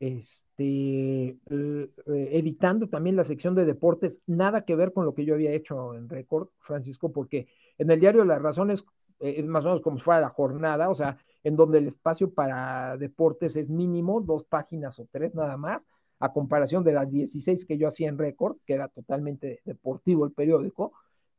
[0.00, 5.26] este, eh, eh, editando también la sección de deportes, nada que ver con lo que
[5.26, 8.82] yo había hecho en Record, Francisco, porque en el diario Las Razones
[9.20, 11.86] eh, es más o menos como si fuera la jornada, o sea, en donde el
[11.86, 15.82] espacio para deportes es mínimo, dos páginas o tres nada más,
[16.20, 20.32] a comparación de las 16 que yo hacía en Record, que era totalmente deportivo el
[20.32, 20.92] periódico.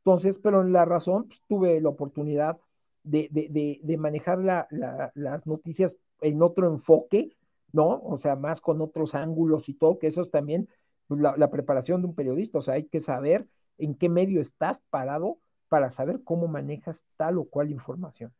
[0.04, 2.58] Entonces, pero en La Razón pues, tuve la oportunidad
[3.04, 4.66] de, de, de, manejar la,
[5.14, 7.36] las noticias en otro enfoque,
[7.72, 8.00] ¿no?
[8.04, 10.68] O sea, más con otros ángulos y todo, que eso es también
[11.08, 13.46] pues, la, preparación de un periodista, o sea, hay que saber
[13.78, 18.32] en qué medio estás parado para saber cómo manejas tal o cual información.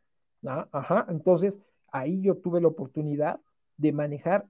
[0.44, 1.56] Ajá, entonces
[1.92, 3.40] ahí yo tuve la oportunidad
[3.76, 4.46] de manejar,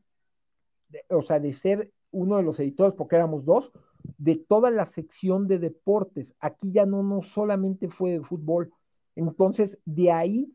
[1.11, 3.73] o sea, de ser uno de los editores, porque éramos dos,
[4.19, 6.35] de toda la sección de deportes.
[6.41, 8.73] Aquí ya no, no solamente fue de fútbol.
[9.17, 10.53] Entonces, de ahí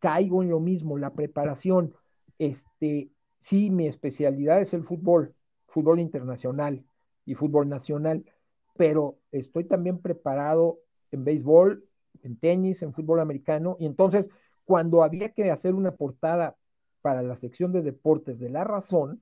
[0.00, 1.94] caigo en lo mismo, la preparación,
[2.38, 3.10] este,
[3.44, 5.34] Sí, mi especialidad es el fútbol,
[5.66, 6.82] fútbol internacional
[7.26, 8.24] y fútbol nacional,
[8.74, 10.78] pero estoy también preparado
[11.10, 11.84] en béisbol,
[12.22, 14.28] en tenis, en fútbol americano, y entonces
[14.64, 16.56] cuando había que hacer una portada
[17.02, 19.20] para la sección de deportes de la razón,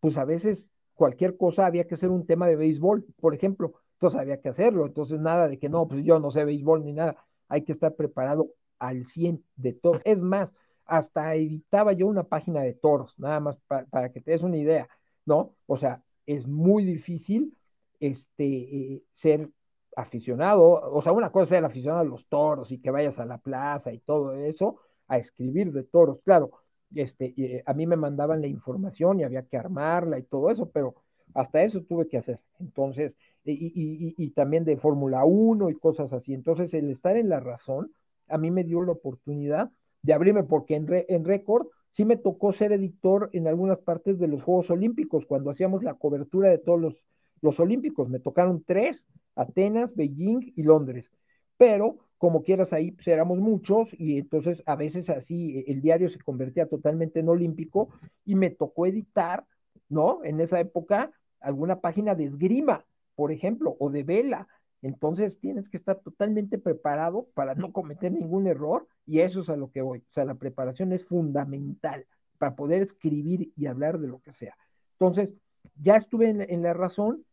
[0.00, 4.20] pues a veces cualquier cosa había que hacer un tema de béisbol, por ejemplo, entonces
[4.20, 7.16] había que hacerlo, entonces nada de que no, pues yo no sé béisbol ni nada,
[7.48, 10.00] hay que estar preparado al 100 de todo.
[10.04, 10.50] Es más,
[10.84, 13.56] hasta editaba yo una página de toros, nada más
[13.90, 14.88] para que te des una idea,
[15.24, 15.54] ¿no?
[15.66, 17.56] O sea, es muy difícil
[18.00, 19.50] este, eh, ser
[19.96, 23.24] aficionado, o sea, una cosa es ser aficionado a los toros y que vayas a
[23.24, 26.50] la plaza y todo eso, a escribir de toros, claro,
[26.94, 30.70] este, eh, a mí me mandaban la información y había que armarla y todo eso,
[30.70, 30.94] pero
[31.34, 32.40] hasta eso tuve que hacer.
[32.60, 36.34] Entonces, y, y, también de Fórmula 1 y cosas así.
[36.34, 37.92] Entonces, el estar en la razón,
[38.28, 39.70] a mí me dio la oportunidad
[40.02, 44.28] de abrirme, porque en, en récord sí me tocó ser editor en algunas partes de
[44.28, 46.94] los Juegos Olímpicos, cuando hacíamos la cobertura de todos los,
[47.40, 48.08] los Olímpicos.
[48.08, 51.10] Me tocaron tres, Atenas, Beijing y Londres.
[51.56, 56.66] Pero, como quieras, ahí éramos muchos y entonces a veces así el diario se convertía
[56.66, 57.90] totalmente en olímpico
[58.24, 59.44] y me tocó editar,
[59.88, 60.24] ¿no?
[60.24, 64.48] En esa época, alguna página de esgrima, por ejemplo, o de vela,
[64.82, 69.56] entonces tienes que estar totalmente preparado para no cometer ningún error y eso es a
[69.56, 69.98] lo que voy.
[69.98, 72.06] O sea, la preparación es fundamental
[72.38, 74.56] para poder escribir y hablar de lo que sea.
[74.92, 75.34] Entonces,
[75.80, 77.24] ya estuve en, la razón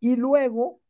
[0.00, 0.80] y luego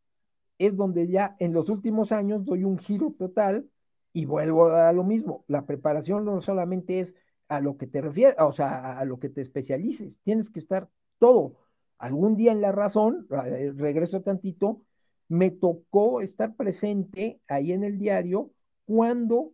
[0.58, 3.68] es donde ya en los últimos años doy un giro total
[4.12, 5.44] y vuelvo a lo mismo.
[5.46, 7.14] La preparación no solamente es
[7.48, 10.88] a lo que te refieres, o sea, a lo que te especialices, tienes que estar
[11.18, 11.56] todo,
[11.98, 14.82] algún día en La Razón, regreso tantito,
[15.28, 18.50] me tocó estar presente ahí en el diario
[18.86, 19.52] cuando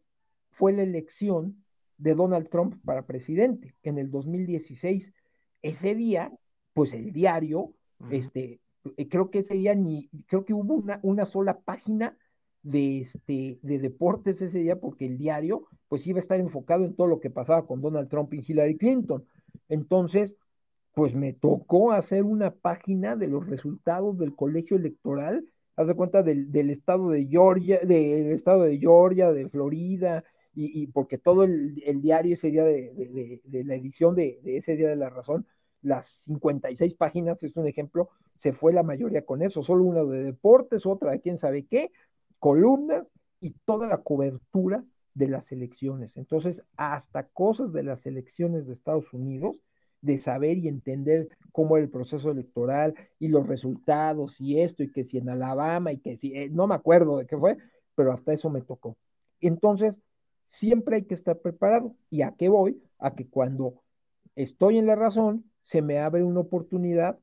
[0.50, 1.64] fue la elección
[1.98, 5.12] de Donald Trump para presidente en el 2016.
[5.62, 6.32] Ese día,
[6.74, 7.72] pues el diario,
[8.10, 8.60] este,
[9.09, 12.16] creo que ese día ni, creo que hubo una, una sola página
[12.62, 16.94] de, este, de deportes ese día, porque el diario, pues iba a estar enfocado en
[16.97, 19.25] todo lo que pasaba con Donald Trump y Hillary Clinton.
[19.68, 20.35] Entonces,
[20.94, 25.44] pues me tocó hacer una página de los resultados del colegio electoral,
[25.77, 30.25] haz de cuenta del, del estado de Georgia, del estado de Georgia, de Florida,
[30.57, 35.11] y, porque todo el, diario ese día de, la edición de, ese día de la
[35.11, 35.47] razón,
[35.85, 40.23] las 56 páginas, es un ejemplo, se fue la mayoría con eso, solo una de
[40.23, 41.92] deportes, otra de quién sabe qué,
[42.38, 43.07] columnas
[43.40, 46.16] y toda la cobertura de las elecciones.
[46.16, 49.61] Entonces, hasta cosas de las elecciones de Estados Unidos,
[50.01, 54.92] de saber y entender cómo era el proceso electoral y los resultados y esto y
[54.92, 57.57] que si en Alabama y que si, eh, no me acuerdo de qué fue,
[57.94, 58.97] pero hasta eso me tocó.
[59.40, 59.99] Entonces,
[60.47, 61.94] siempre hay que estar preparado.
[62.11, 62.83] ¿Y a qué voy?
[62.99, 63.83] A que cuando
[64.37, 67.18] estoy en la razón, se me abre una oportunidad,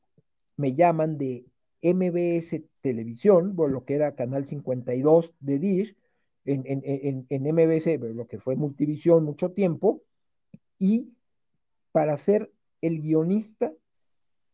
[0.58, 1.46] me llaman de
[1.82, 5.96] MBS Televisión, bueno, lo que era Canal 52 de Dish,
[6.46, 10.02] en, en, en, MBS, lo que fue Multivisión mucho tiempo,
[10.80, 11.14] y
[11.92, 12.52] para ser
[12.82, 13.72] el guionista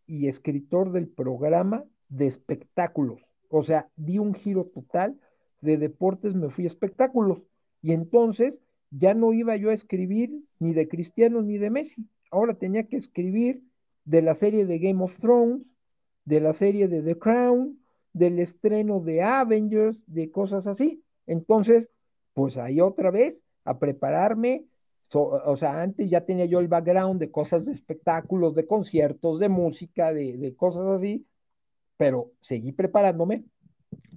[0.06, 3.22] y escritor del programa de espectáculos.
[3.50, 5.20] O sea, di un giro total
[5.62, 7.42] de deportes, me fui a espectáculos.
[7.82, 8.54] Y entonces
[8.90, 12.08] ya no iba yo a escribir ni de Cristiano ni de Messi.
[12.32, 13.62] Ahora tenía que escribir
[14.08, 15.62] de la serie de Game of Thrones,
[16.26, 17.80] de la serie de The Crown,
[18.14, 21.04] del estreno de Avengers, de cosas así.
[21.28, 21.90] Entonces,
[22.34, 24.66] pues ahí otra vez a prepararme.
[25.14, 29.50] o sea, antes ya tenía yo el background de cosas de espectáculos, de conciertos, de
[29.50, 31.28] música, de, de cosas así,
[31.98, 33.44] pero seguí preparándome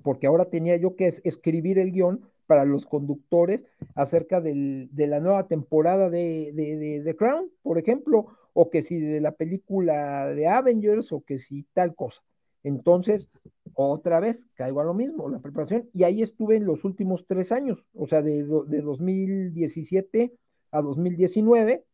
[0.03, 3.61] porque ahora tenía yo que escribir el guion para los conductores
[3.95, 9.21] acerca de la nueva temporada de, de, The Crown, por ejemplo, o que si de
[9.21, 12.23] la película de Avengers, o que si tal cosa.
[12.63, 13.31] Entonces,
[13.75, 17.53] otra vez, caigo a lo mismo, la preparación, y ahí estuve en los últimos tres
[17.53, 20.33] años, o sea, de, de 2017
[20.71, 21.85] a 2019,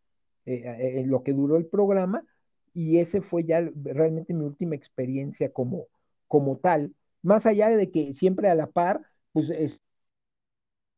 [0.46, 2.24] eh, eh, en lo que duró el programa,
[2.74, 5.86] y ese fue ya realmente mi última experiencia como,
[6.28, 9.00] como tal, más allá de que siempre a la par,
[9.32, 9.80] pues es,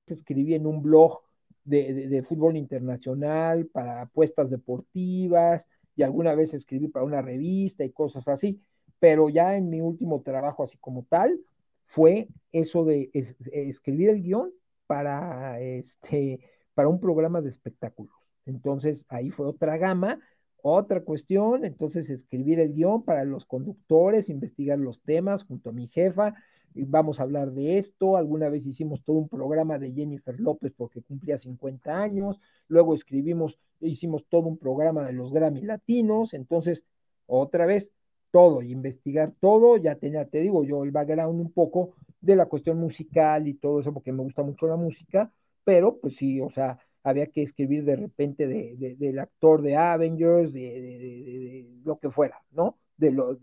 [0.07, 1.21] escribí en un blog
[1.68, 8.28] de, fútbol internacional para apuestas deportivas y alguna vez escribí para una revista y cosas
[8.28, 8.61] así,
[8.98, 11.38] pero ya en mi último trabajo así como tal
[11.87, 13.11] fue eso de
[13.52, 14.52] escribir el guion
[14.87, 16.40] para este
[16.74, 18.14] para un programa de espectáculos.
[18.46, 20.20] Entonces ahí fue otra gama,
[20.62, 25.88] otra cuestión, entonces escribir el guion para los conductores, investigar los temas junto a mi
[25.88, 26.35] jefa,
[26.74, 31.02] vamos a hablar de esto, alguna vez hicimos todo un programa de Jennifer López porque
[31.02, 36.83] cumplía 50 años, luego escribimos, hicimos todo un programa de los Grammy Latinos, entonces,
[37.26, 37.90] otra vez,
[38.31, 42.78] todo, investigar todo, ya tenía, te digo yo, el background un poco de la cuestión
[42.78, 45.33] musical y todo eso, porque me gusta mucho la música,
[45.64, 50.52] pero pues sí, o sea, había que escribir de repente de, del actor de Avengers,
[50.52, 52.76] de, de, lo que fuera, ¿no?
[52.99, 53.39] De los,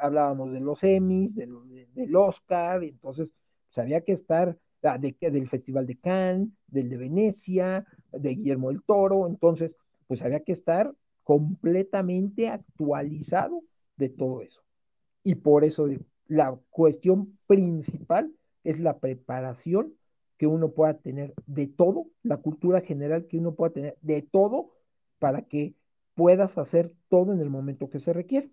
[0.00, 1.46] hablábamos de los Emmys, de
[1.94, 3.32] del Oscar, entonces
[3.68, 8.70] pues, había que estar ah, de, del Festival de Cannes, del de Venecia, de Guillermo
[8.70, 10.92] del Toro, entonces pues había que estar
[11.22, 13.62] completamente actualizado
[13.96, 14.62] de todo eso.
[15.22, 15.86] Y por eso
[16.26, 18.32] la cuestión principal
[18.64, 19.94] es la preparación
[20.38, 24.70] que uno pueda tener de todo, la cultura general que uno pueda tener de todo
[25.18, 25.74] para que
[26.14, 28.50] puedas hacer todo en el momento que se requiere.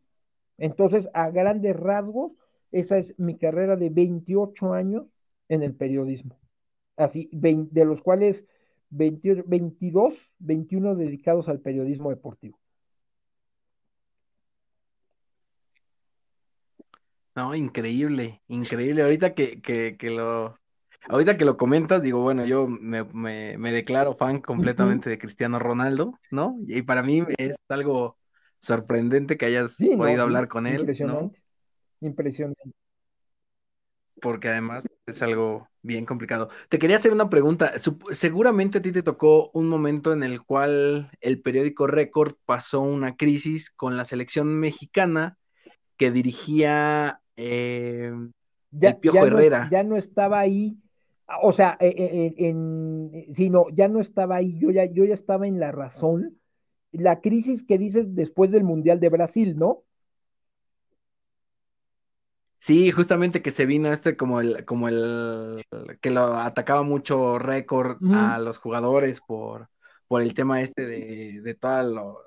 [0.58, 2.32] Entonces, a grandes rasgos,
[2.72, 5.06] esa es mi carrera de 28 años
[5.50, 6.38] en el periodismo.
[6.96, 8.46] Así, de los cuales
[8.90, 9.46] 22,
[10.40, 12.58] 21 dedicados al periodismo deportivo.
[17.36, 19.04] No, increíble, increíble.
[19.04, 20.56] Ahorita que, que, que lo,
[21.08, 26.18] ahorita que lo comentas, digo, bueno, yo me, me, declaro fan completamente de Cristiano Ronaldo,
[26.32, 26.58] ¿no?
[26.68, 28.17] Y para mí es algo
[28.60, 31.42] sorprendente que hayas podido hablar con él, impresionante,
[32.02, 32.72] Impresionante.
[34.22, 36.50] Porque además es algo bien complicado.
[36.70, 37.74] Te quería hacer una pregunta.
[38.12, 43.16] Seguramente a ti te tocó un momento en el cual el periódico Record pasó una
[43.16, 45.38] crisis con la selección mexicana
[45.98, 48.12] que dirigía eh,
[48.72, 49.70] ya, el Piojo Herrera.
[49.72, 50.78] ya no estaba ahí,
[51.42, 54.58] o sea, eh, eh, en, sino ya no estaba ahí.
[54.60, 56.38] Yo ya, yo ya estaba en la razón
[56.92, 59.84] la crisis que dices después del Mundial de Brasil, ¿no?
[62.60, 65.62] Sí, justamente que se vino este como el, como el
[66.02, 69.70] que lo atacaba mucho récord a los jugadores por,
[70.08, 72.20] por el tema este de, de toda lo,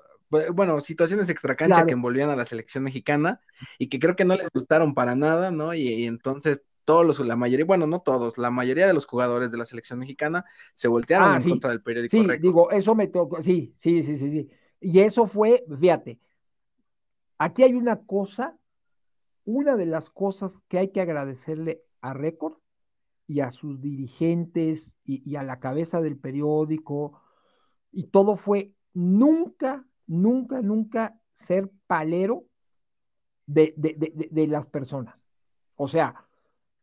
[0.53, 3.41] bueno, situaciones extracancha que envolvían a la selección mexicana
[3.77, 5.73] y que creo que no les gustaron para nada, ¿no?
[5.73, 6.61] Y, entonces
[6.91, 9.99] todos los, la mayoría, bueno, no todos, la mayoría de los jugadores de la selección
[9.99, 12.17] mexicana se voltearon ah, en contra del periódico.
[12.17, 14.49] Sí, digo, eso me tocó, sí, sí, sí, sí, sí.
[14.81, 16.19] Y eso fue, fíjate,
[17.37, 18.57] aquí hay una cosa
[19.45, 22.57] una de las cosas que hay que agradecerle a Récord
[23.27, 27.21] y a sus dirigentes y, a la cabeza del periódico
[27.91, 32.43] y todo fue nunca, nunca, nunca ser palero
[33.45, 35.25] de, de, las personas.
[35.75, 36.25] O sea,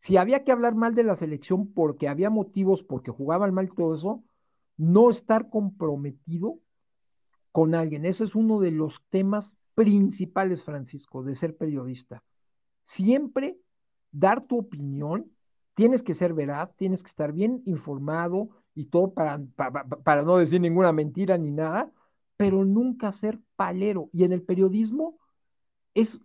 [0.01, 3.94] si había que hablar mal de la selección porque había motivos, porque jugaban mal todo
[3.94, 4.24] eso,
[4.76, 6.59] no estar comprometido
[7.53, 8.07] con alguien.
[8.07, 12.22] Ese es uno de los temas principales, Francisco, de ser periodista
[12.88, 13.59] siempre
[14.11, 15.30] dar tu opinión,
[15.74, 20.61] tienes que ser veraz, tienes que estar bien informado y todo para, para, no decir
[20.61, 21.90] ninguna mentira ni nada,
[22.36, 24.09] pero nunca ser palero.
[24.12, 25.18] Y en el periodismo
[25.94, 26.20] es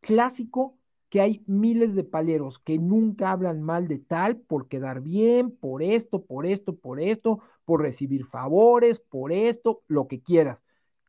[0.00, 0.77] clásico
[1.10, 5.82] que hay miles de paleros que nunca hablan mal de tal por quedar bien, por
[5.82, 10.58] esto, por esto, por esto, por recibir favores, por esto, lo que quieras.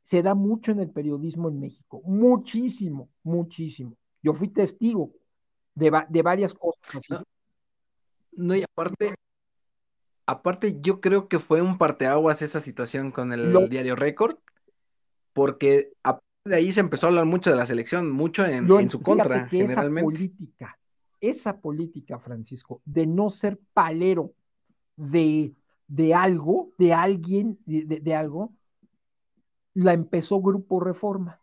[0.03, 3.95] Se da mucho en el periodismo en México, muchísimo, muchísimo.
[4.23, 5.11] Yo fui testigo
[5.75, 7.01] de, de varias cosas.
[8.31, 9.15] No, y aparte,
[10.25, 14.35] aparte yo creo que fue un parteaguas esa situación con el diario Récord,
[15.33, 15.91] porque
[16.49, 20.01] de ahí se empezó a hablar mucho de la selección, mucho en, su contra, generalmente.
[20.01, 20.79] Esa política,
[21.21, 24.33] esa política, Francisco, de no ser palero
[24.95, 25.53] de,
[25.87, 28.51] de algo, de alguien, de, de algo,
[29.73, 31.39] la empezó Grupo Reforma.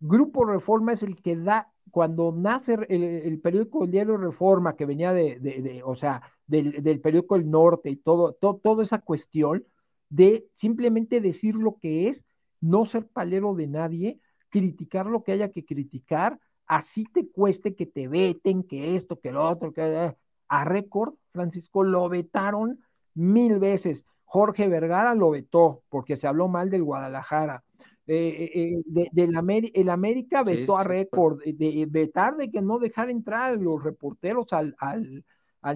[0.00, 5.12] Grupo Reforma es el que da, cuando nace el, periódico El Diario Reforma, que venía
[5.12, 9.64] de, o sea, del, periódico El Norte y todo, toda esa cuestión
[10.08, 12.24] de simplemente decir lo que es,
[12.60, 17.86] no ser palero de nadie, criticar lo que haya que criticar, así te cueste que
[17.86, 20.14] te veten, que esto, que lo otro, que
[20.48, 22.80] a récord, Francisco, lo vetaron
[23.14, 24.04] mil veces.
[24.24, 27.64] Jorge Vergara lo vetó porque se habló mal del Guadalajara.
[28.06, 33.58] Eh, eh, de, el América vetó a récord, de, vetar de que no dejar entrar
[33.58, 35.24] los reporteros al, al,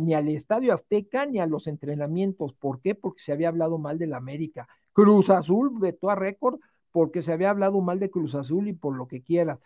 [0.00, 2.54] ni al Estadio Azteca ni a los entrenamientos.
[2.54, 2.94] ¿Por qué?
[2.94, 4.66] Porque se había hablado mal del América.
[4.92, 6.58] Cruz Azul vetó a récord
[6.93, 9.59] porque se había hablado mal de Cruz Azul y por lo que quieras.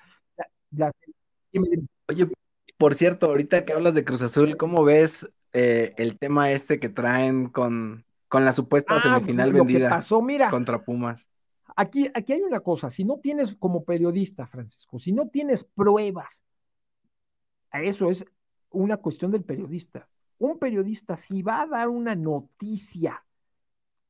[2.09, 2.29] Oye,
[2.79, 6.89] por cierto, ahorita que hablas de Cruz Azul, ¿cómo ves eh, el tema este que
[6.89, 11.29] traen con, con la supuesta ah, semifinal vendida pasó, mira, contra Pumas?
[11.75, 16.29] Aquí, aquí hay una cosa, si no tienes como periodista, Francisco, si no tienes pruebas,
[17.73, 18.25] eso es
[18.71, 20.09] una cuestión del periodista.
[20.39, 23.23] Un periodista, si va a dar una noticia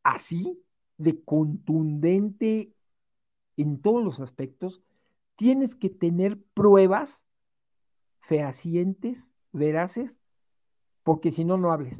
[0.03, 0.61] así,
[0.99, 2.71] de contundente
[3.57, 4.82] en todos los aspectos,
[5.36, 7.20] tienes que tener pruebas
[8.20, 9.18] fehacientes,
[9.52, 10.14] veraces,
[11.02, 11.94] porque si no, no hables,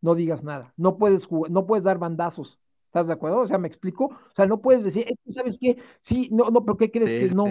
[0.00, 3.40] no digas nada, no puedes, no puedes dar bandazos, ¿Estás de acuerdo?
[3.40, 4.06] O sea, ¿me explico?
[4.06, 5.76] O sea, no puedes decir, ¿sabes qué?
[6.02, 7.44] Sí, no, no, pero ¿qué crees que no?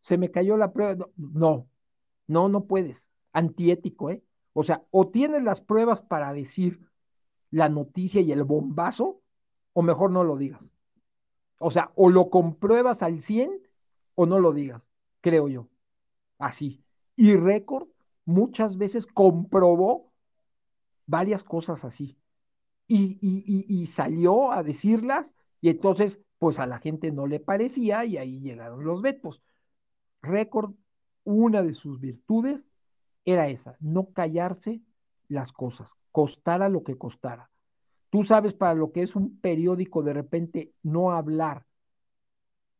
[0.00, 1.06] Se me cayó la prueba.
[1.16, 1.68] No,
[2.26, 3.00] no, no, puedes.
[3.32, 4.24] Antiético, ¿eh?
[4.54, 6.80] O sea, o tienes las pruebas para decir
[7.52, 9.20] la noticia y el bombazo,
[9.72, 10.60] o mejor no lo digas.
[11.62, 13.50] O sea, o lo compruebas al 100
[14.14, 14.82] o no lo digas,
[15.20, 15.68] creo yo.
[16.38, 16.84] Así.
[17.16, 17.88] Y récord
[18.24, 20.12] muchas veces comprobó
[21.06, 22.16] varias cosas así
[22.88, 25.26] y, salió a decirlas
[25.60, 29.40] y entonces pues a la gente no le parecía y ahí llegaron los vetos.
[30.22, 30.72] Récord,
[31.24, 32.60] una de sus virtudes
[33.24, 34.80] era esa, no callarse
[35.28, 37.51] las cosas, costara lo que costara.
[38.12, 41.66] Tú sabes para lo que es un periódico de repente no hablar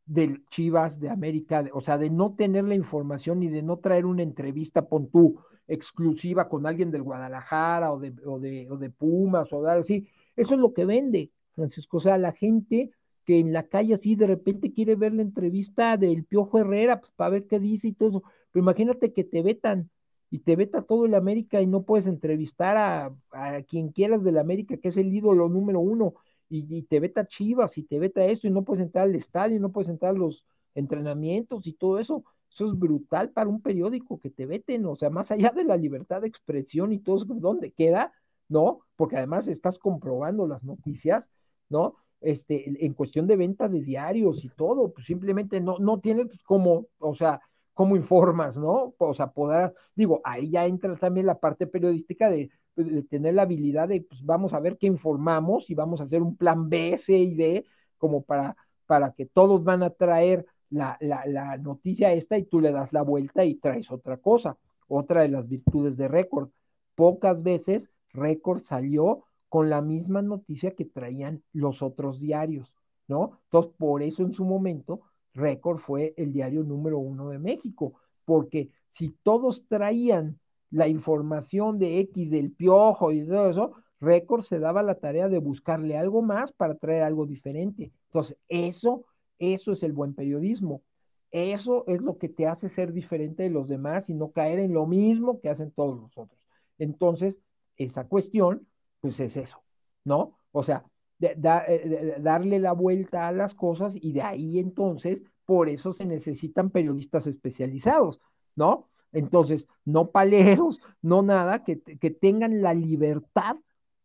[0.04, 4.04] del Chivas de América, o sea, de no tener la información y de no traer
[4.06, 8.90] una entrevista, pon tú, exclusiva con alguien del Guadalajara o de, o de, o de
[8.90, 10.08] Pumas o de algo así.
[10.36, 11.98] Eso es lo que vende, Francisco.
[11.98, 12.90] O sea, la gente
[13.24, 17.12] que en la calle así de repente quiere ver la entrevista del Piojo Herrera, pues
[17.12, 18.22] para ver qué dice y todo eso.
[18.50, 19.88] Pero imagínate que te vetan
[20.32, 24.38] y te veta todo el América y no puedes entrevistar a, a quien quieras del
[24.38, 26.14] América, que es el ídolo número uno,
[26.48, 29.58] y, y, te veta Chivas y te veta esto y no puedes entrar al estadio,
[29.58, 32.24] y no puedes entrar a los entrenamientos y todo eso.
[32.50, 35.76] Eso es brutal para un periódico que te veten, o sea, más allá de la
[35.76, 38.14] libertad de expresión y todo eso, ¿dónde queda?
[38.48, 38.80] ¿No?
[38.96, 41.28] Porque además estás comprobando las noticias,
[41.68, 41.96] ¿no?
[42.22, 46.86] Este, en cuestión de venta de diarios y todo, pues simplemente no, no tienes como,
[46.98, 47.42] o sea,
[47.74, 48.94] cómo informas, ¿no?
[48.98, 53.42] O sea, poder, digo, ahí ya entra también la parte periodística de, de tener la
[53.42, 56.96] habilidad de, pues vamos a ver qué informamos y vamos a hacer un plan B,
[56.98, 57.66] C y D,
[57.98, 58.56] como para,
[58.86, 62.92] para que todos van a traer la, la, la noticia esta y tú le das
[62.92, 64.56] la vuelta y traes otra cosa,
[64.88, 66.50] otra de las virtudes de récord.
[66.94, 72.72] Pocas veces récord salió con la misma noticia que traían los otros diarios,
[73.08, 73.38] ¿no?
[73.44, 75.02] Entonces, por eso en su momento,
[75.34, 80.38] récord fue el diario número uno de México, porque si todos traían
[80.70, 85.38] la información de X del piojo y todo eso, récord se daba la tarea de
[85.38, 87.92] buscarle algo más para traer algo diferente.
[88.06, 89.04] Entonces, eso,
[89.38, 90.82] eso es el buen periodismo.
[91.30, 94.74] Eso es lo que te hace ser diferente de los demás y no caer en
[94.74, 96.38] lo mismo que hacen todos los otros.
[96.78, 97.36] Entonces,
[97.76, 98.66] esa cuestión
[99.00, 99.58] pues es eso,
[100.04, 100.38] ¿no?
[100.52, 100.84] O sea,
[101.22, 106.70] eh, darle la vuelta a las cosas y de ahí entonces, por eso se necesitan
[106.70, 108.20] periodistas especializados,
[108.56, 108.88] ¿no?
[109.12, 113.56] Entonces, no paleros, no nada, que, que tengan la libertad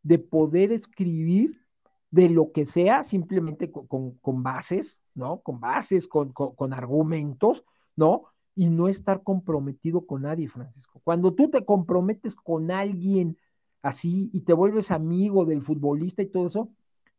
[0.04, 1.62] de poder escribir
[2.12, 5.40] de lo que sea, simplemente con, con, bases, ¿no?
[5.42, 7.64] Con bases, con, con, argumentos,
[7.96, 8.24] ¿no?
[8.56, 11.02] Y no estar comprometido con nadie, Francisco.
[11.04, 13.38] Cuando tú te comprometes con alguien
[13.82, 16.70] así y te vuelves amigo del futbolista y todo eso,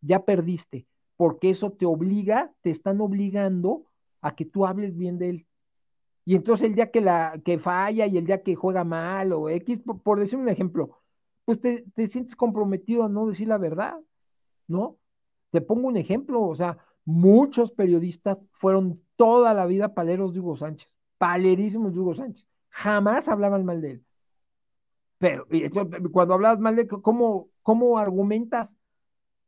[0.01, 0.87] ya perdiste,
[1.17, 3.85] porque eso te obliga, te están obligando
[4.21, 5.47] a que tú hables bien de él.
[6.25, 9.49] Y entonces el día que la que falla y el día que juega mal o
[9.49, 11.01] X, por, decir un ejemplo,
[11.45, 13.99] pues te, te, sientes comprometido a no decir la verdad,
[14.67, 14.99] ¿no?
[15.51, 16.77] Te pongo un ejemplo, o sea,
[17.07, 23.29] muchos periodistas fueron toda la vida paleros de Hugo Sánchez, palerísimos de Hugo Sánchez, jamás
[23.29, 24.05] hablaban mal de él.
[25.19, 25.47] Pero
[26.13, 28.78] cuando hablas mal de cómo, cómo argumentas,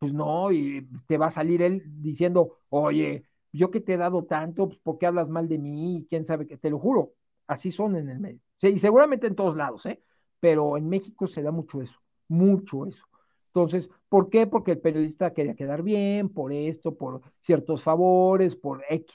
[0.01, 4.24] pues no, y te va a salir él diciendo, oye, yo que te he dado
[4.24, 6.07] tanto, pues ¿por qué hablas mal de mí?
[6.09, 6.57] ¿Quién sabe qué?
[6.57, 7.12] Te lo juro,
[7.46, 8.40] así son en el medio.
[8.61, 10.03] Sí, y seguramente en todos lados, ¿eh?
[10.40, 11.98] Pero en México se da mucho eso,
[12.28, 13.05] mucho eso.
[13.48, 14.46] Entonces, ¿por qué?
[14.46, 19.14] Porque el periodista quería quedar bien, por esto, por ciertos favores, por X.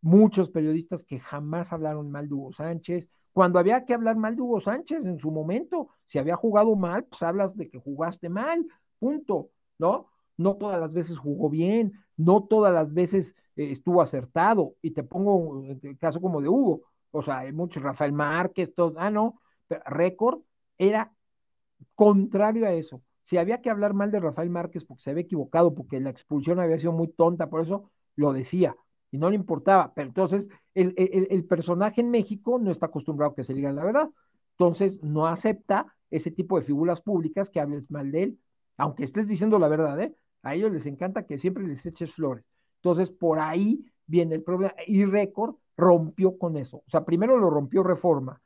[0.00, 4.42] Muchos periodistas que jamás hablaron mal de Hugo Sánchez, cuando había que hablar mal de
[4.42, 8.66] Hugo Sánchez en su momento, si había jugado mal, pues hablas de que jugaste mal,
[8.98, 10.08] punto, ¿no?
[10.36, 15.02] No todas las veces jugó bien, no todas las veces eh, estuvo acertado, y te
[15.02, 19.40] pongo el caso como de Hugo, o sea, hay muchos, Rafael Márquez, todos, ah, no,
[19.86, 20.40] récord
[20.78, 21.12] era
[21.94, 23.02] contrario a eso.
[23.24, 26.60] Si había que hablar mal de Rafael Márquez porque se había equivocado, porque la expulsión
[26.60, 28.76] había sido muy tonta, por eso lo decía,
[29.10, 29.92] y no le importaba.
[29.94, 33.84] Pero entonces el, el, personaje en México no está acostumbrado a que se diga la
[33.84, 34.10] verdad.
[34.52, 38.38] Entonces no acepta ese tipo de figuras públicas que hables mal de él,
[38.76, 40.14] aunque estés diciendo la verdad, ¿eh?
[40.42, 42.44] A ellos les encanta que siempre les eches flores.
[42.76, 44.74] Entonces por ahí viene el problema.
[44.86, 46.78] Y Récord rompió con eso.
[46.78, 48.40] O sea, primero lo rompió Reforma,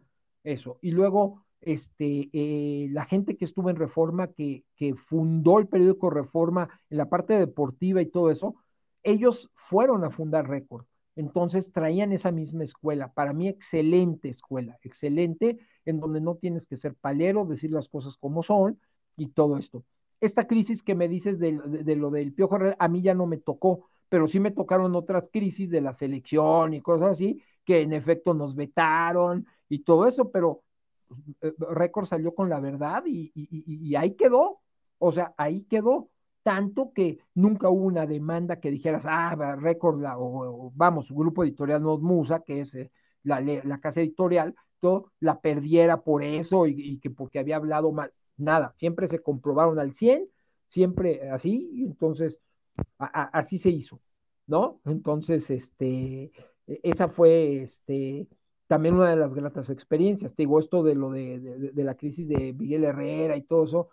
[0.45, 0.79] eso.
[0.83, 6.11] Y luego este, eh, la gente que estuvo en Reforma, que, que fundó el periódico
[6.11, 8.55] Reforma en la parte deportiva y todo eso,
[9.03, 10.85] ellos fueron a fundar Récord.
[11.17, 13.13] Entonces traían esa misma escuela.
[13.13, 18.17] Para mí, excelente escuela, excelente, en donde no tienes que ser palero, decir las cosas
[18.19, 18.79] como son
[19.17, 19.85] y todo esto.
[20.21, 21.53] Esta crisis que me dices de,
[21.97, 25.71] lo del Piojo a mí ya no me tocó, pero sí me tocaron otras crisis
[25.71, 30.63] de la selección y cosas así, que en efecto nos vetaron y todo eso, pero
[31.43, 34.61] eh, Récord salió con la verdad y, y ahí quedó.
[34.99, 36.09] O sea, ahí quedó
[36.47, 42.01] tanto que nunca hubo una demanda que dijeras, ah, récord, o, vamos, grupo editorial Nos
[42.01, 42.93] Musa, que es eh,
[43.25, 48.13] la, la, casa editorial, todo, la perdiera por eso y, que porque había hablado mal.
[48.37, 50.29] Nada, siempre se comprobaron al 100,
[50.69, 52.39] siempre así, y entonces
[52.99, 54.01] así se hizo,
[54.47, 54.81] ¿no?
[54.85, 56.33] Entonces, este,
[56.67, 58.29] e, esa fue, este,
[58.67, 60.35] también una de las gratas experiencias.
[60.35, 61.39] Te digo, esto de lo de,
[61.73, 63.89] de la crisis de Miguel Herrera y todo eso,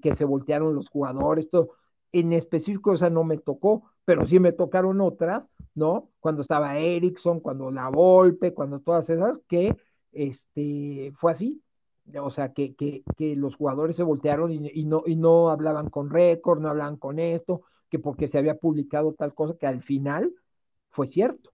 [0.00, 1.72] que se voltearon los jugadores, todo.
[2.12, 5.44] En específico esa no me tocó, pero sí me tocaron otras,
[5.74, 6.10] ¿no?
[6.20, 9.76] Cuando estaba Erickson, cuando La Volpe, cuando todas esas, que
[10.12, 11.62] este, fue así.
[12.20, 16.10] O sea, que, que, que los jugadores se voltearon y, no, y no hablaban con
[16.10, 20.34] récord, no hablaban con esto, que porque se había publicado tal cosa, que al final
[20.90, 21.52] fue cierto,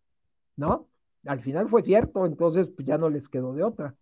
[0.56, 0.88] ¿no?
[1.26, 3.94] Al final fue cierto, entonces pues, ya no les quedó de otra,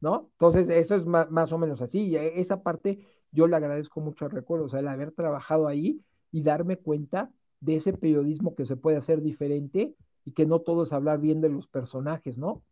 [0.00, 0.30] ¿no?
[0.32, 2.00] Entonces, eso es más, más o menos así.
[2.08, 6.02] Y esa parte yo le agradezco mucho al recuerdo, o sea, el haber trabajado ahí
[6.32, 7.30] y darme cuenta
[7.60, 9.94] de ese periodismo que se puede hacer diferente
[10.24, 12.62] y que no todo es hablar bien de los personajes, ¿no?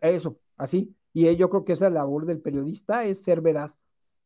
[0.00, 0.94] Eso, así.
[1.14, 3.78] Y yo creo que esa labor del periodista es ser veraz,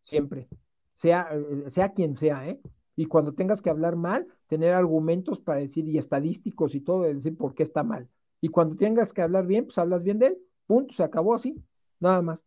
[0.05, 0.49] siempre,
[0.97, 2.61] sea, eh, sea quien sea, ¿eh?
[2.97, 7.37] Y cuando tengas que hablar mal, tener argumentos para decir, y estadísticos y todo, decir
[7.37, 8.09] por qué está mal,
[8.41, 10.39] Y cuando tengas que hablar bien, pues hablas bien de él.
[10.67, 11.57] Punto, se acabó así,
[12.01, 12.45] nada más.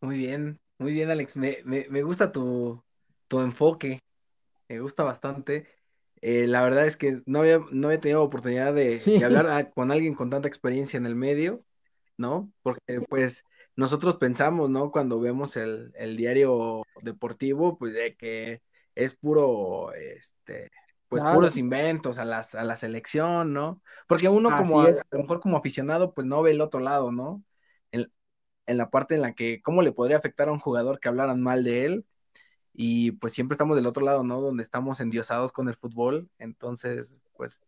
[0.00, 1.36] Muy bien, muy bien, Alex.
[1.36, 2.82] Me, me, me gusta tu,
[3.28, 4.00] tu enfoque,
[4.68, 5.68] me gusta bastante.
[6.22, 9.92] Eh, la verdad es que no había, no había tenido oportunidad de, hablar a- con
[9.92, 11.64] alguien con tanta experiencia en el medio,
[12.18, 12.52] ¿no?
[12.62, 13.44] Porque pues
[13.76, 14.90] nosotros pensamos, ¿no?
[14.92, 18.62] Cuando vemos el, el diario deportivo, pues de que
[18.94, 20.70] es puro, este,
[21.08, 23.82] pues claro, puros inventos a las, a la selección, ¿no?
[24.08, 27.44] Porque uno como, a lo mejor como aficionado, pues no ve el otro lado, ¿no?
[27.90, 28.12] En,
[28.66, 31.42] en la parte en la que, ¿cómo le podría afectar a un jugador que hablaran
[31.42, 32.06] mal de él?
[32.74, 34.40] Y pues siempre estamos del otro lado, ¿no?
[34.40, 37.60] Donde estamos endiosados con el fútbol, entonces, pues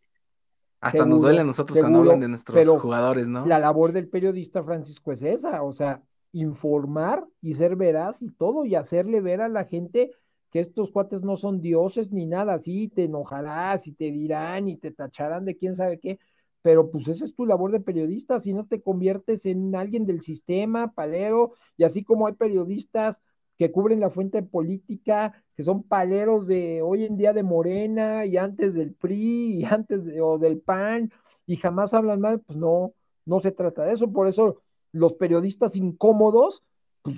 [0.79, 3.45] hasta nos duele a Seguro, nosotros cuando hablan de nuestros pero jugadores, ¿no?
[3.45, 8.65] la labor del periodista, Francisco, es esa, o sea, informar y ser veraz y todo,
[8.65, 10.11] y hacerle ver a la gente
[10.51, 14.77] que estos cuates no son dioses ni nada así, te enojarás y te dirán y
[14.77, 16.19] te tacharán de quién sabe qué,
[16.61, 20.21] pero pues esa es tu labor de periodista, si no te conviertes en alguien del
[20.21, 23.21] sistema, palero, y así como hay periodistas
[23.57, 28.37] que cubren la fuente política, que son paleros de hoy en día de Morena y
[28.37, 31.11] antes del PRI y antes o del PAN
[31.45, 32.93] y jamás hablan mal, pues no,
[33.25, 34.11] no se trata de eso.
[34.11, 36.63] Por eso los periodistas incómodos,
[37.01, 37.17] pues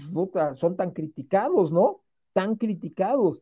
[0.56, 2.02] son tan criticados, ¿no?
[2.34, 3.42] Tan criticados.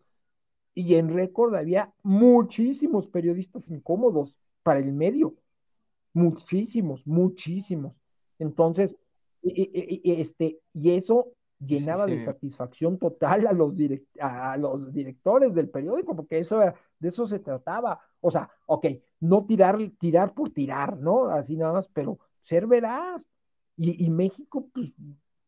[0.74, 5.36] Y en récord había muchísimos periodistas incómodos para el medio.
[6.14, 7.93] Muchísimos, muchísimos.
[8.39, 8.96] Entonces,
[9.41, 11.35] este, y eso
[11.68, 16.39] Sí, sí, llenaba de satisfacción total a los, direct- a los directores del periódico, porque
[16.39, 17.99] eso era- de eso se trataba.
[18.22, 18.86] O sea, ok,
[19.22, 21.28] no tirar, tirar por tirar, ¿no?
[21.30, 23.28] Así nada más, pero ser veraz.
[23.78, 24.91] Y, y México, pues,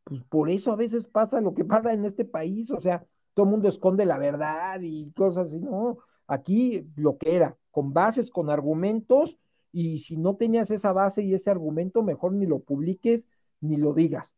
[0.03, 3.45] pues por eso a veces pasa lo que pasa en este país, o sea, todo
[3.45, 5.99] el mundo esconde la verdad y cosas así, ¿no?
[6.27, 9.37] Aquí lo que era, con bases, con argumentos
[9.71, 13.27] y si no tenías esa base y ese argumento, mejor ni lo publiques
[13.61, 14.33] ni lo digas.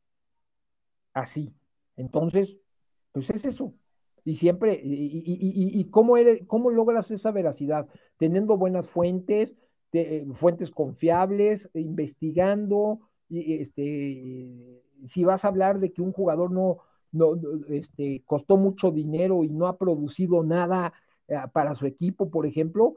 [1.14, 1.54] Así.
[2.00, 2.58] Entonces,
[3.12, 3.74] pues es eso.
[4.24, 7.88] Y siempre, y, cómo, eres, cómo logras esa veracidad?
[8.18, 9.56] Teniendo buenas fuentes,
[9.92, 16.80] te, fuentes confiables, investigando, y, este, si vas a hablar de que un jugador no,
[17.12, 17.34] no,
[17.70, 20.94] este, costó mucho dinero y no ha producido nada
[21.28, 22.96] eh, para su equipo, por ejemplo,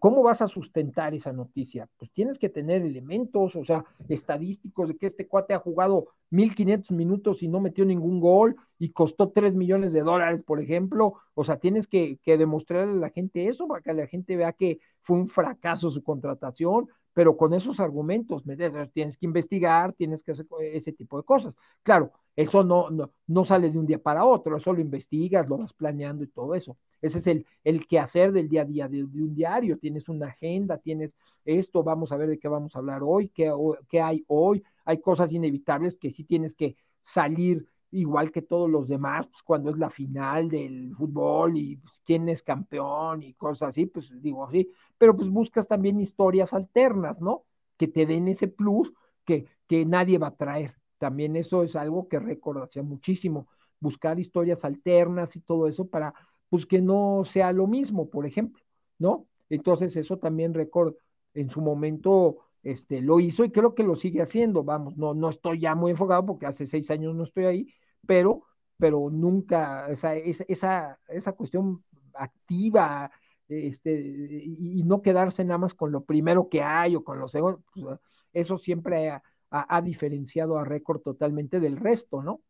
[0.00, 1.88] ¿Cómo vas a sustentar esa noticia?
[1.98, 6.90] Pues tienes que tener elementos, o sea, estadísticos de que este cuate ha jugado 1500
[6.92, 11.14] minutos y no metió ningún gol y costó 3 millones de dólares, por ejemplo.
[11.34, 14.52] O sea, tienes que, que demostrarle a la gente eso para que la gente vea
[14.52, 18.58] que fue un fracaso su contratación, pero con esos argumentos, ¿me
[18.92, 20.44] tienes que investigar, tienes que hacer
[20.74, 21.54] ese tipo de cosas.
[21.82, 25.56] Claro, eso no, no, no sale de un día para otro, eso lo investigas, lo
[25.56, 26.76] vas planeando y todo eso.
[27.00, 29.78] Ese es el, el quehacer del día a día de, de, un diario.
[29.78, 31.14] Tienes una agenda, tienes
[31.46, 33.50] esto, vamos a ver de qué vamos a hablar hoy, qué,
[33.88, 34.62] qué hay hoy.
[34.84, 39.70] Hay cosas inevitables que sí tienes que salir igual que todos los demás, pues, cuando
[39.70, 44.44] es la final del fútbol y pues, quién es campeón y cosas así, pues digo
[44.46, 47.44] así, pero pues buscas también historias alternas, ¿no?
[47.76, 48.92] Que te den ese plus
[49.24, 50.74] que, que nadie va a traer.
[50.98, 53.48] También eso es algo que recordaría muchísimo,
[53.80, 56.14] buscar historias alternas y todo eso para
[56.48, 58.62] pues que no sea lo mismo, por ejemplo,
[58.98, 59.26] ¿no?
[59.48, 60.94] Entonces eso también Record
[61.34, 65.30] en su momento este, lo hizo y creo que lo sigue haciendo, vamos, no, no
[65.30, 68.42] estoy ya muy enfocado porque hace seis años no estoy ahí, pero,
[68.76, 73.12] pero nunca, esa, esa, esa, cuestión activa,
[73.48, 77.60] este, y, no quedarse nada más con lo primero que hay o con los segundos,
[77.72, 78.00] pues,
[78.32, 82.40] eso siempre ha, ha, ha diferenciado a Record totalmente del resto, ¿no?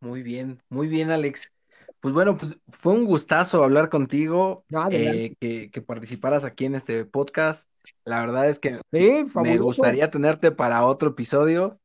[0.00, 1.52] Muy bien, muy bien, Alex.
[2.00, 6.74] Pues bueno, pues fue un gustazo hablar contigo, No, eh, que, que participaras aquí en
[6.74, 7.68] este podcast.
[8.04, 11.78] La verdad es que Sí, me gustaría tenerte para otro episodio,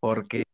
[0.00, 0.44] porque,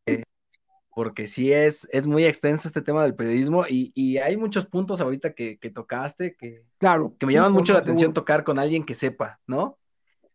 [0.94, 5.00] porque sí es, es muy extenso este tema del periodismo y, y hay muchos puntos
[5.00, 8.14] ahorita que, que tocaste que, Claro, que me llaman mucho la atención seguro.
[8.14, 9.78] tocar con alguien que sepa, ¿no?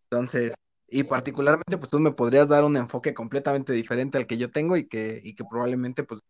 [0.10, 0.54] Entonces,
[0.88, 4.78] y particularmente, pues tú me podrías dar un enfoque completamente diferente al que yo tengo
[4.78, 6.22] y que, y que probablemente, pues,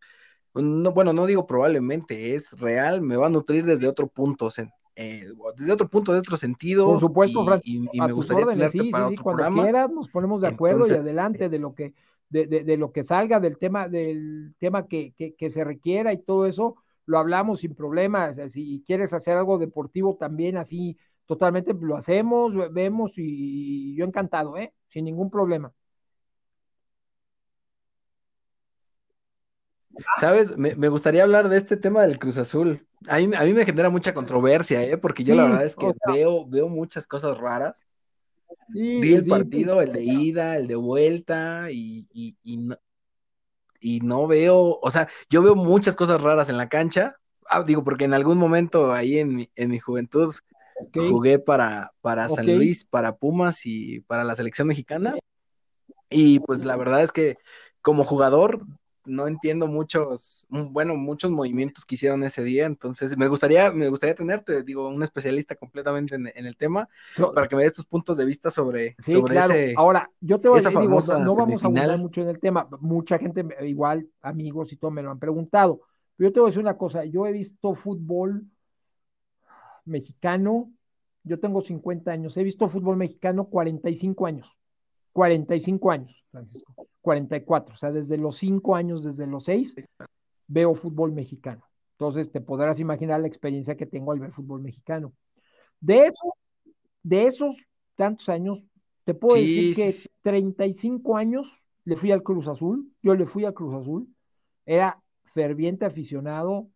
[0.54, 4.48] no, bueno, no digo probablemente, es real, me va a nutrir desde otro punto,
[4.96, 5.26] eh,
[5.56, 6.36] desde otro punto, de otro
[6.82, 9.42] Por sentido, supuesto, y, y- y a me gustaría órdenes, sí, para sí, otro cuando
[9.42, 9.62] programa.
[9.62, 11.94] quieras nos ponemos de acuerdo y adelante de lo que,
[12.30, 16.12] de, de, de lo que salga del tema, del tema que, que, que, se requiera
[16.14, 18.38] y todo eso, lo hablamos sin problemas.
[18.50, 20.96] Si quieres hacer algo deportivo también así,
[21.26, 24.72] totalmente lo hacemos, vemos y, y yo encantado, ¿eh?
[24.88, 25.70] Sin ningún problema.
[30.20, 30.56] ¿Sabes?
[30.56, 32.86] Me, me gustaría hablar de este tema del Cruz Azul.
[33.08, 34.98] A mí, a mí me genera mucha controversia, ¿eh?
[34.98, 37.86] Porque yo la verdad es que o sea, veo, veo muchas cosas raras.
[38.68, 42.76] Vi el sí, partido, el de ida, el de vuelta, y, y, y no,
[43.80, 47.16] y no veo, o sea, yo veo muchas cosas raras en la cancha.
[47.48, 50.34] Ah, digo, porque en algún momento ahí en mi, en mi juventud
[50.92, 55.16] jugué para, para San Luis, para Pumas y para la selección mexicana.
[56.08, 57.38] Y pues la verdad es que
[57.82, 58.64] como jugador
[59.04, 63.88] no entiendo muchos, mm, bueno, muchos movimientos que hicieron ese día, entonces me gustaría, me
[63.88, 66.88] gustaría tenerte, digo, un especialista completamente en, en el tema
[67.34, 69.54] para que me des tus puntos de vista sobre, sí, sobre claro.
[69.54, 71.98] ese, Ahora, yo te voy a decir, digo, no, vamos a abundar semifinal.
[71.98, 72.68] mucho en el tema.
[72.80, 75.80] Mucha gente, igual, amigos y todo, me lo han preguntado.
[76.16, 78.44] Pero yo te voy a decir una cosa, yo he visto fútbol
[79.84, 80.70] mexicano,
[81.24, 84.56] yo tengo 50 años, he visto fútbol mexicano 45 años,
[85.12, 89.74] 45 años, Francisco, 44, o sea, desde los 5 años, desde los 6,
[90.46, 91.62] veo fútbol mexicano.
[91.92, 95.12] Entonces, te podrás imaginar la experiencia que tengo al ver fútbol mexicano.
[95.80, 96.34] De eso,
[97.02, 97.56] de esos
[97.96, 98.62] tantos años,
[99.04, 100.08] te puedo decir Sí, que sí.
[100.22, 101.52] 35 años
[101.84, 104.08] le fui al Cruz Azul, yo le fui al Cruz Azul,
[104.64, 105.02] era
[105.34, 106.68] ferviente aficionado,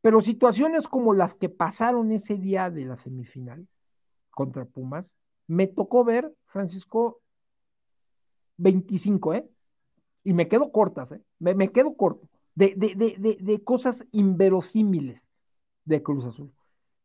[0.00, 3.66] pero situaciones como las que pasaron ese día de la semifinal
[4.30, 5.12] contra Pumas,
[5.46, 7.20] me tocó ver, Francisco,
[8.56, 9.48] 25, ¿eh?
[10.24, 11.20] Y me quedo cortas, ¿eh?
[11.38, 15.26] Me, me quedo corto, de, de, de, de, cosas inverosímiles
[15.84, 16.52] de Cruz Azul.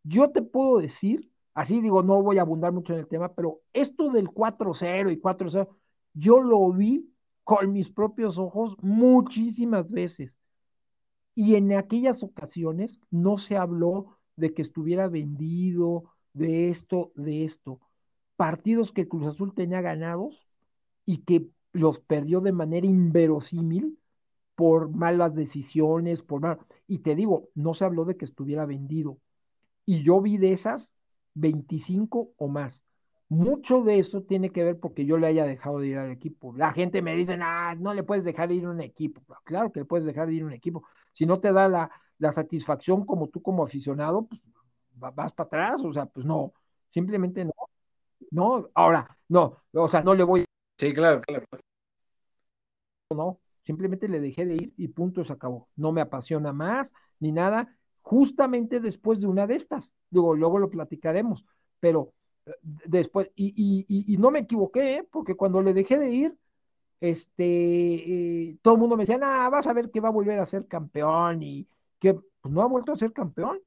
[0.03, 3.61] Yo te puedo decir, así digo, no voy a abundar mucho en el tema, pero
[3.73, 5.67] esto del 4-0 y 4-0,
[6.13, 7.11] yo lo vi
[7.43, 10.33] con mis propios ojos muchísimas veces.
[11.35, 17.79] Y en aquellas ocasiones no se habló de que estuviera vendido, de esto, de esto.
[18.35, 20.46] Partidos que Cruz Azul tenía ganados
[21.07, 23.97] y que los perdió de manera inverosímil
[24.55, 26.59] por malas decisiones, por mal...
[26.87, 29.17] Y te digo, no se habló de que estuviera vendido.
[29.85, 30.91] Y yo vi de esas
[31.35, 32.83] 25 o más.
[33.29, 36.53] Mucho de eso tiene que ver porque yo le haya dejado de ir al equipo.
[36.55, 39.21] La gente me dice, ah, no le puedes dejar de ir a un equipo.
[39.45, 40.83] Claro que le puedes dejar de ir a un equipo.
[41.13, 44.41] Si no te da la, la satisfacción como tú como aficionado, pues
[44.95, 45.81] vas para atrás.
[45.83, 46.53] O sea, pues no,
[46.91, 47.53] simplemente no.
[48.31, 50.45] No, ahora, no, o sea, no le voy,
[50.77, 51.45] Sí, claro, claro.
[53.09, 55.67] no, simplemente le dejé de ir y punto, se acabó.
[55.75, 59.91] No me apasiona más ni nada, justamente después de una de estas.
[60.09, 61.43] Digo, luego lo platicaremos,
[61.79, 62.13] pero
[62.45, 65.07] eh, después, y, y, y, y no me equivoqué, ¿eh?
[65.11, 66.37] porque cuando le dejé de ir,
[67.01, 67.43] este,
[68.49, 70.45] eh, todo el mundo me decía, nah, vas a ver que va a volver a
[70.45, 71.67] ser campeón y
[71.99, 73.59] que pues, no ha vuelto a ser campeón,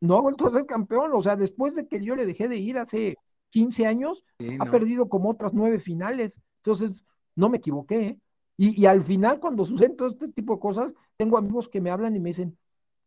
[0.00, 2.56] no ha vuelto a ser campeón, o sea, después de que yo le dejé de
[2.56, 3.16] ir hace
[3.50, 4.70] 15 años, Sí, ha no.
[4.70, 6.92] perdido como otras nueve finales, entonces
[7.34, 8.20] no me equivoqué, ¿eh?
[8.58, 11.90] Y, y al final, cuando suceden todo este tipo de cosas, tengo amigos que me
[11.90, 12.58] hablan y me dicen,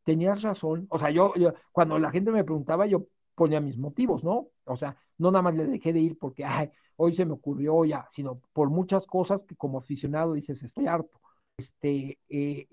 [0.04, 0.88] tenías razón.
[0.90, 4.48] O sea, yo, yo, cuando la gente me preguntaba, yo ponía mis motivos, ¿no?
[4.66, 7.86] O sea, no nada más le dejé de ir porque, ay, hoy se me ocurrió
[7.86, 11.20] ya, sino por muchas cosas que como aficionado dices, estoy harto.
[11.58, 12.68] Este, eh,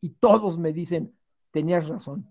[0.00, 1.16] y todos me dicen,
[1.50, 2.28] tenías razón,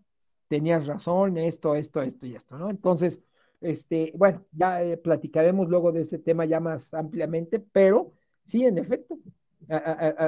[0.47, 2.69] tenías razón, esto, esto, esto y esto, ¿no?
[2.69, 3.19] Entonces,
[3.63, 8.13] este, bueno, ya eh, platicaremos luego de ese tema ya más ampliamente, pero
[8.45, 9.17] sí, en efecto,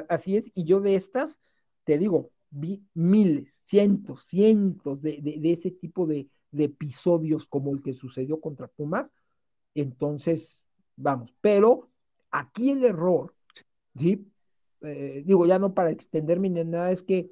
[0.10, 0.46] así es.
[0.56, 1.40] Y yo de estas,
[1.84, 7.82] te digo, vi miles, cientos, cientos de, de, ese tipo de, de, episodios como el
[7.84, 9.10] que sucedió contra Pumas.
[9.74, 10.62] Entonces,
[10.96, 11.90] vamos, pero
[12.32, 13.36] aquí el error,
[13.98, 14.26] ¿sí?
[14.82, 17.32] Eh, digo, ya no para extenderme ni nada, es que,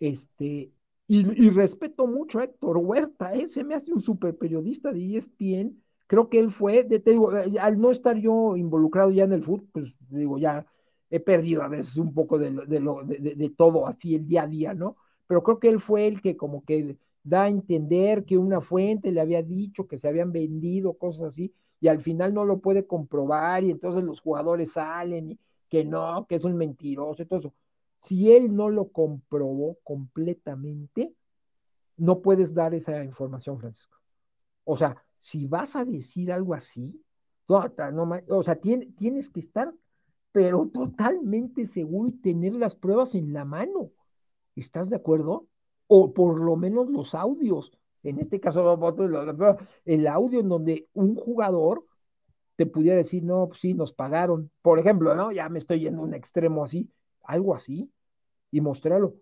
[0.00, 0.72] este,
[1.20, 3.48] y, respeto mucho a Héctor Huerta, ¿eh?
[3.50, 7.36] se me hace un super periodista de ESPN, creo que él fue, de, te digo,
[7.36, 10.64] eh, al no estar yo involucrado ya en el fútbol, pues digo, ya
[11.10, 14.44] he perdido a veces un poco de, de, lo, de, de, todo así el día
[14.44, 14.96] a día, ¿no?
[15.26, 19.12] Pero creo que él fue el que como que da a entender que una fuente
[19.12, 22.86] le había dicho que se habían vendido cosas así y al final no lo puede
[22.86, 25.38] comprobar y entonces los jugadores salen y
[25.68, 27.54] que no, que es un mentiroso y todo eso.
[28.02, 31.14] Si él no lo comprobó completamente,
[31.96, 33.98] no puedes dar esa información, Francisco.
[34.64, 37.00] O sea, si vas a decir algo así,
[37.46, 39.72] o sea, tien, tienes que estar
[40.32, 43.90] pero totalmente seguro y tener las pruebas en la mano.
[44.56, 45.46] ¿Estás de acuerdo?
[45.86, 47.70] O por lo menos los audios.
[48.02, 48.78] En este caso,
[49.84, 51.84] el audio en donde un jugador
[52.56, 54.50] te pudiera decir, no, pues sí, nos pagaron.
[54.62, 55.32] Por ejemplo, ¿no?
[55.32, 56.90] Ya me estoy yendo a un extremo así,
[57.24, 57.90] algo así,
[58.50, 59.14] y mostrarlo.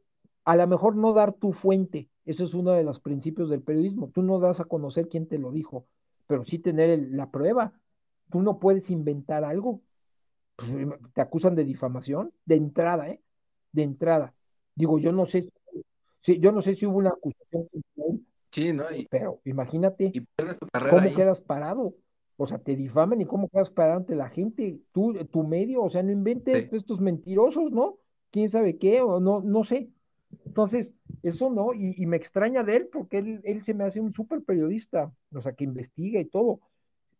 [0.44, 4.11] A lo mejor no dar tu fuente, eso es uno de los principios del periodismo.
[4.12, 5.86] Tú no das a conocer quién te lo dijo,
[6.26, 7.72] pero sí tener el, la prueba.
[8.30, 9.80] Tú no puedes inventar algo,
[11.14, 13.20] te acusan de difamación, de entrada, ¿eh?
[13.72, 14.34] De entrada.
[14.74, 15.48] Digo, yo no sé,
[16.22, 17.68] si, yo no sé si hubo una acusación
[18.53, 18.84] Sí, ¿no?
[19.09, 21.14] pero imagínate y tu carrera cómo ahí.
[21.14, 21.94] quedas parado.
[22.43, 25.91] O sea, te difaman y cómo quedas parado ante la gente, tú, tu medio, o
[25.91, 26.76] sea, no inventes Sí.
[26.76, 27.99] estos mentirosos, ¿no?
[28.30, 29.03] ¿Quién sabe qué?
[29.03, 29.91] O no, no sé.
[30.47, 34.01] Entonces, eso no, y, y me extraña de él porque él, él se me hace
[34.01, 36.61] un súper periodista, o sea, que investiga y todo,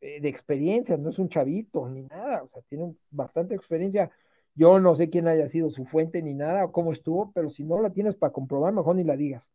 [0.01, 4.11] eh, de experiencia, no es un chavito ni nada, o sea, tiene bastante experiencia.
[4.55, 7.65] Yo no sé quién haya sido su fuente ni nada o cómo estuvo, pero si
[7.65, 9.51] no la tienes para comprobar, mejor ni la digas,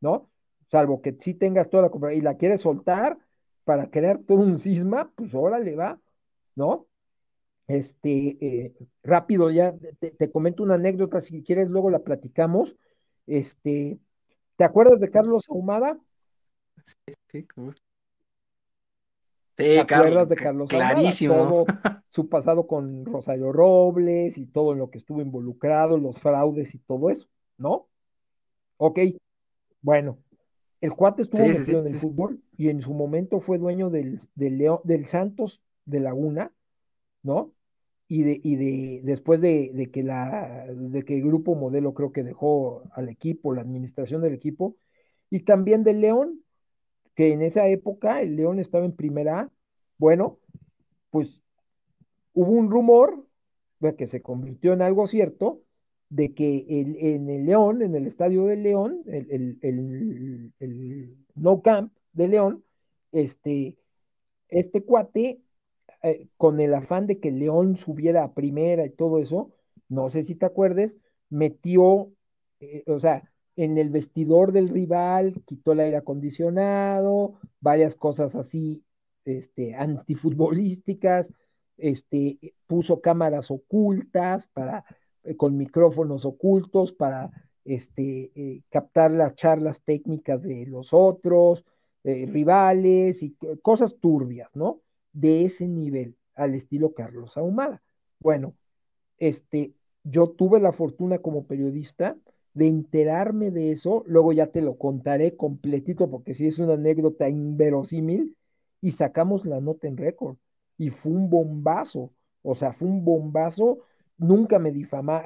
[0.00, 0.30] ¿no?
[0.70, 3.18] Salvo que sí tengas toda la comprobación y la quieres soltar
[3.64, 6.00] para crear todo un cisma, pues órale va,
[6.56, 6.86] ¿no?
[7.68, 12.76] Este, eh, rápido, ya te, te comento una anécdota, si quieres, luego la platicamos.
[13.26, 13.98] Este,
[14.56, 15.98] ¿te acuerdas de Carlos Ahumada?
[17.30, 17.72] Sí, ¿cómo?
[19.72, 21.00] ¿Te Sí, acuerdas Carl- de ca- Carlos Ahumada?
[21.00, 21.34] clarísimo.
[21.36, 21.64] Todo
[22.10, 26.78] su pasado con Rosario Robles y todo en lo que estuvo involucrado, los fraudes y
[26.78, 27.26] todo eso,
[27.58, 27.88] ¿no?
[28.78, 29.00] Ok,
[29.82, 30.18] bueno,
[30.84, 33.58] el cuate estuvo Sí, sí, metido sí, en el fútbol y en su momento fue
[33.58, 36.52] dueño del, del, León- del Santos de Laguna,
[37.22, 37.52] ¿no?
[38.08, 42.12] Y de, y de después de, de que la, de que el grupo modelo creo
[42.12, 44.76] que dejó al equipo, la administración del equipo,
[45.30, 46.42] y también del León,
[47.14, 49.52] que en esa época el León estaba en primera A.
[49.98, 50.40] Bueno,
[51.10, 51.44] pues
[52.34, 53.26] hubo un rumor
[53.98, 55.62] que se convirtió en algo cierto,
[56.14, 61.92] de que en el León, en el estadio del León, el, el, el, No Camp
[62.12, 62.64] de León,
[63.10, 63.76] este,
[64.48, 65.40] este cuate
[66.04, 69.50] eh, con el afán de que León subiera a primera y todo eso,
[69.88, 70.96] no sé si te acuerdes,
[71.30, 72.12] metió,
[72.60, 78.84] eh, o sea, en el vestidor del rival, quitó el aire acondicionado, varias cosas así,
[79.24, 81.32] este, antifutbolísticas,
[81.76, 84.84] este, puso cámaras ocultas para,
[85.36, 87.30] con micrófonos ocultos para,
[87.64, 91.64] este, eh, captar las charlas técnicas de los otros,
[92.04, 94.80] eh, rivales y cosas turbias, ¿no?
[95.14, 97.82] de ese nivel, al estilo Carlos Ahumada.
[98.20, 98.54] Bueno,
[99.18, 99.72] este,
[100.02, 102.16] yo tuve la fortuna como periodista
[102.52, 107.28] de enterarme de eso, luego ya te lo contaré completito porque sí es una anécdota
[107.28, 108.36] inverosímil
[108.80, 110.36] y sacamos la nota en récord
[110.76, 112.12] y fue un bombazo,
[112.42, 113.80] o sea, fue un bombazo,
[114.18, 114.72] nunca me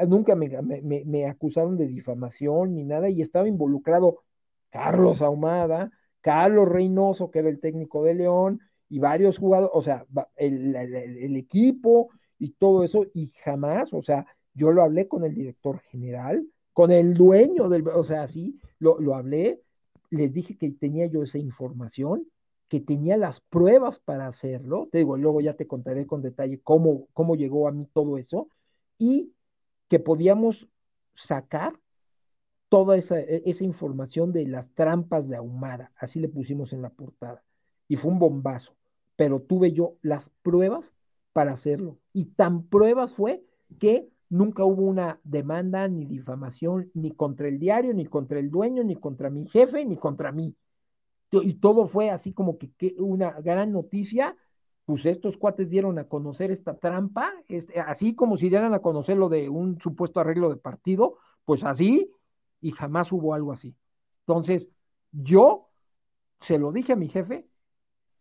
[0.06, 0.48] nunca me,
[0.82, 4.22] me, me, acusaron de difamación ni nada y estaba involucrado
[4.70, 10.06] Carlos Ahumada, Carlos Reynoso, que era el técnico de León, y varios jugadores, o sea,
[10.36, 15.24] el, el, el, equipo y todo eso, y jamás, o sea, yo lo hablé con
[15.24, 19.60] el director general, con el dueño del, o sea, sí, lo, lo hablé,
[20.10, 22.26] les dije que tenía yo esa información,
[22.68, 27.08] que tenía las pruebas para hacerlo, te digo, luego ya te contaré con detalle cómo,
[27.12, 28.48] cómo llegó a mí todo eso,
[28.98, 29.32] y
[29.88, 30.68] que podíamos
[31.14, 31.78] sacar
[32.68, 37.42] toda esa, esa información de las trampas de Ahumada, así le pusimos en la portada,
[37.88, 38.74] y fue un bombazo,
[39.16, 40.92] pero tuve yo las pruebas
[41.32, 43.42] para hacerlo, y tan pruebas fue
[43.78, 48.84] que nunca hubo una demanda ni difamación ni contra el diario, ni contra el dueño,
[48.84, 50.54] ni contra mi jefe, ni contra mí.
[51.30, 54.36] Y todo fue así como que, que una gran noticia,
[54.88, 59.18] pues estos cuates dieron a conocer esta trampa, este, así como si dieran a conocer
[59.18, 62.10] lo de un supuesto arreglo de partido, pues así,
[62.62, 63.76] y jamás hubo algo así.
[64.20, 64.70] Entonces,
[65.12, 65.68] yo
[66.40, 67.46] se lo dije a mi jefe,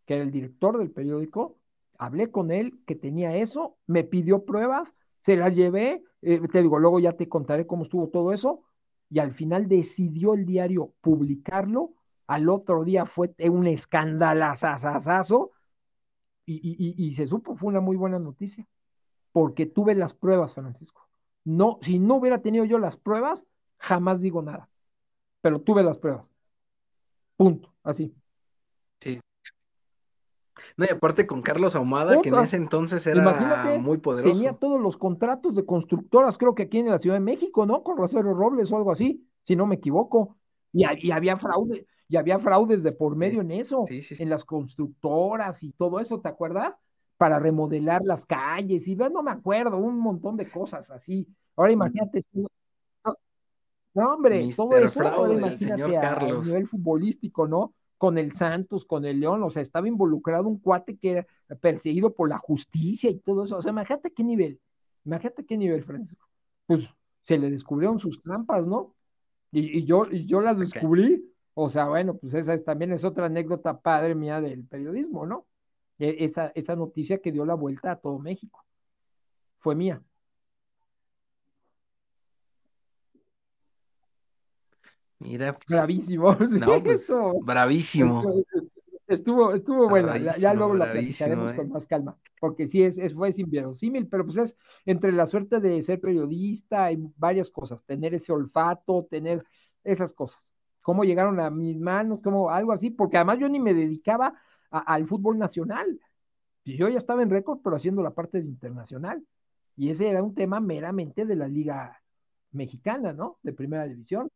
[0.05, 1.55] que era el director del periódico,
[1.97, 6.79] hablé con él que tenía eso, me pidió pruebas, se las llevé, eh, te digo,
[6.79, 8.63] luego ya te contaré cómo estuvo todo eso,
[9.09, 11.93] y al final decidió el diario publicarlo,
[12.27, 15.51] al otro día fue un escandalazazazo,
[16.47, 18.65] y, y, y, se supo, fue una muy buena noticia,
[19.33, 21.05] porque tuve las pruebas, Francisco.
[21.43, 23.45] No, si no hubiera tenido yo las pruebas,
[23.77, 24.69] jamás digo nada.
[25.41, 26.25] Pero tuve las pruebas.
[27.35, 27.73] Punto.
[27.83, 28.15] Así.
[28.99, 29.19] Sí.
[30.77, 32.21] No, y aparte con Carlos Ahumada, Otra.
[32.21, 34.33] que en ese entonces era Imagínate, muy poderoso.
[34.33, 37.83] Tenía todos los contratos de constructoras, creo que aquí en la Ciudad de México, ¿no?
[37.83, 40.37] Con Rosario Robles o algo así, si no me equivoco.
[40.71, 44.23] Y, y había fraude, y había fraudes de por medio en eso, sí, sí, sí.
[44.23, 46.79] en las constructoras y todo eso, ¿te acuerdas?
[47.17, 51.27] Para remodelar las calles y no me acuerdo, un montón de cosas así.
[51.55, 52.47] Ahora imagínate tú,
[53.93, 56.47] no, hombre, Mister todo eso, Fraude, ahora el imagínate señor a Carlos.
[56.47, 57.73] nivel futbolístico, ¿no?
[57.97, 61.27] Con el Santos, con el León, o sea, estaba involucrado un cuate que era
[61.59, 63.57] perseguido por la justicia y todo eso.
[63.57, 64.59] O sea, imagínate qué nivel,
[65.03, 66.27] imagínate qué nivel, Francisco.
[66.67, 66.83] Pues
[67.23, 68.93] se le descubrieron sus trampas, ¿no?
[69.51, 71.33] Y, y yo, y yo las descubrí.
[71.59, 75.47] O sea, bueno, pues esa es, también es otra anécdota padre mía del periodismo, ¿no?
[75.97, 78.63] E, esa, esa noticia que dio la vuelta a todo México.
[79.57, 79.99] Fue mía.
[85.17, 86.35] Mira, pues, bravísimo.
[86.39, 88.43] no, pues, Eso, bravísimo.
[89.07, 91.55] estuvo, estuvo bueno, ya, luego la platicaremos eh.
[91.55, 94.55] con más calma, porque sí es, es, fue inverosímil, pero pues es
[94.85, 99.43] entre la suerte de ser periodista y varias cosas, tener ese olfato, tener
[99.83, 100.39] esas cosas,
[100.87, 104.33] cómo llegaron a mis manos, como algo así, porque además yo ni me dedicaba
[104.71, 105.99] a- al fútbol nacional,
[106.63, 109.21] yo ya estaba en récord, pero haciendo la parte de internacional,
[109.75, 112.01] y ese era un tema meramente de la liga
[112.53, 113.37] mexicana, ¿no?
[113.43, 114.29] De primera división.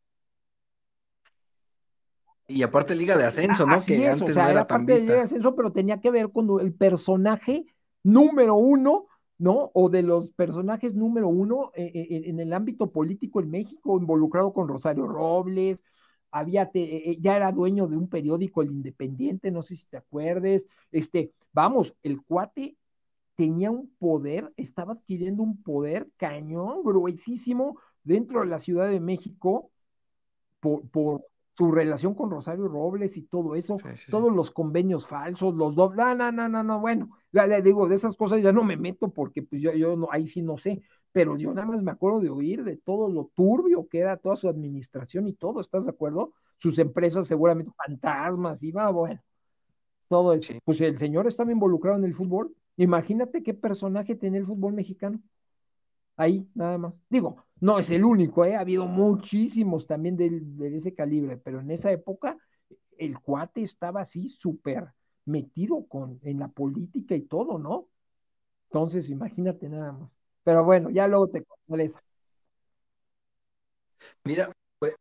[2.49, 3.77] Y aparte Liga de Ascenso, ¿no?
[3.77, 5.21] Así Que es, antes o sea, no era era tan parte del vista.
[5.21, 7.65] ascenso, pero tenía que ver con el personaje
[8.03, 9.05] número uno,
[9.37, 9.71] ¿no?
[9.73, 14.51] O de los personajes número uno eh, eh, en el ámbito político en México, involucrado
[14.51, 15.81] con Rosario Robles,
[16.31, 19.97] había te, eh, ya era dueño de un periódico, El Independiente, no sé si te
[19.97, 22.77] acuerdes, este, vamos, el cuate
[23.35, 29.71] tenía un poder, estaba adquiriendo un poder cañón, gruesísimo dentro de la Ciudad de México
[30.59, 31.25] por, por
[31.57, 34.11] su relación con Rosario Robles y todo eso, Sí, sí, sí.
[34.11, 37.87] todos los convenios falsos, los dobles, no, no, no, no, no, bueno, ya le digo,
[37.87, 40.57] de esas cosas ya no me meto porque pues yo, yo no, ahí sí no
[40.57, 44.17] sé, pero yo nada más me acuerdo de oír de todo lo turbio que era
[44.17, 46.33] toda su administración y todo, ¿estás de acuerdo?
[46.57, 49.21] Sus empresas seguramente fantasmas, y va, bueno,
[50.07, 50.53] todo eso.
[50.53, 50.59] Sí.
[50.63, 55.19] Pues el señor estaba involucrado en el fútbol, imagínate qué personaje tenía el fútbol mexicano.
[56.17, 56.99] Ahí, nada más.
[57.09, 58.55] Digo, no es el único, ¿eh?
[58.55, 62.37] Ha habido muchísimos también de, ese calibre, pero en esa época
[62.97, 64.93] el cuate estaba así súper
[65.25, 67.87] metido con, en la política y todo, ¿no?
[68.69, 70.20] Entonces, imagínate nada más.
[70.43, 71.91] Pero bueno, ya luego te contaré.
[74.23, 74.95] Mira, pues,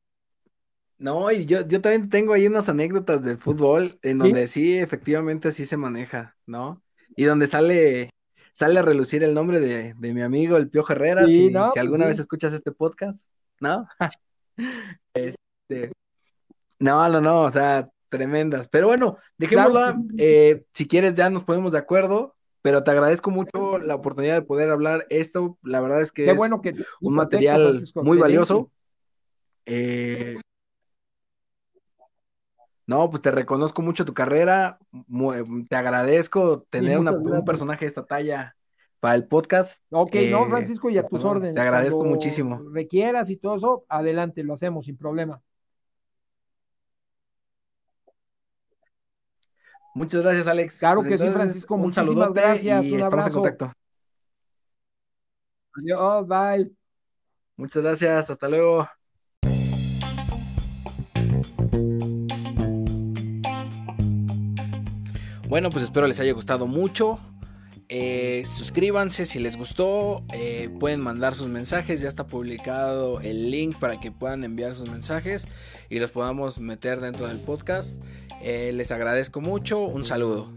[0.99, 4.19] no, y yo, yo también tengo ahí unas anécdotas del fútbol en ¿Sí?
[4.19, 6.83] donde sí, efectivamente sí se maneja, ¿no?
[7.17, 8.11] Y donde sale,
[8.53, 11.69] sale a relucir el nombre de, de mi amigo el Piojo Herrera, Sí, si, no,
[11.69, 13.31] si alguna vez escuchas este podcast,
[13.61, 13.87] ¿no?
[15.15, 15.93] Este,
[16.79, 18.69] no, no, no, o sea, tremendas.
[18.69, 20.17] Pero bueno, Claro, dejémosla, sí.
[20.19, 24.43] eh, si quieres ya nos ponemos de acuerdo, pero te agradezco mucho la oportunidad de
[24.43, 28.19] poder hablar esto, la verdad es que Qué es bueno que un material Francisco, muy
[28.19, 28.71] valioso.
[29.67, 30.37] Eh,
[32.87, 34.79] no, pues te reconozco mucho tu carrera,
[35.69, 38.57] te agradezco tener una- un personaje de esta talla
[38.99, 39.81] para el podcast.
[39.91, 41.55] Ok, no, Eh, Francisco, y a tus no, órdenes.
[41.55, 42.61] te agradezco muchísimo.
[42.73, 45.41] requieras y todo eso, adelante, lo hacemos sin problema.
[49.95, 50.79] Muchas gracias, Alex.
[50.79, 53.73] Claro Pues que sí, Francisco, un saludote gracias, y un estamos en contacto.
[55.77, 56.73] Adiós, bye.
[57.57, 58.89] Muchas gracias, hasta luego.
[65.49, 67.19] Bueno, pues espero les haya gustado mucho.
[67.93, 70.23] Eh, suscríbanse si les gustó.
[70.33, 72.01] eh, pueden mandar sus mensajes.
[72.01, 75.49] Ya está publicado el link para que puedan enviar sus mensajes
[75.89, 78.01] y los podamos meter dentro del podcast.
[78.43, 79.81] Eh, les agradezco mucho.
[79.81, 80.53] Un saludo.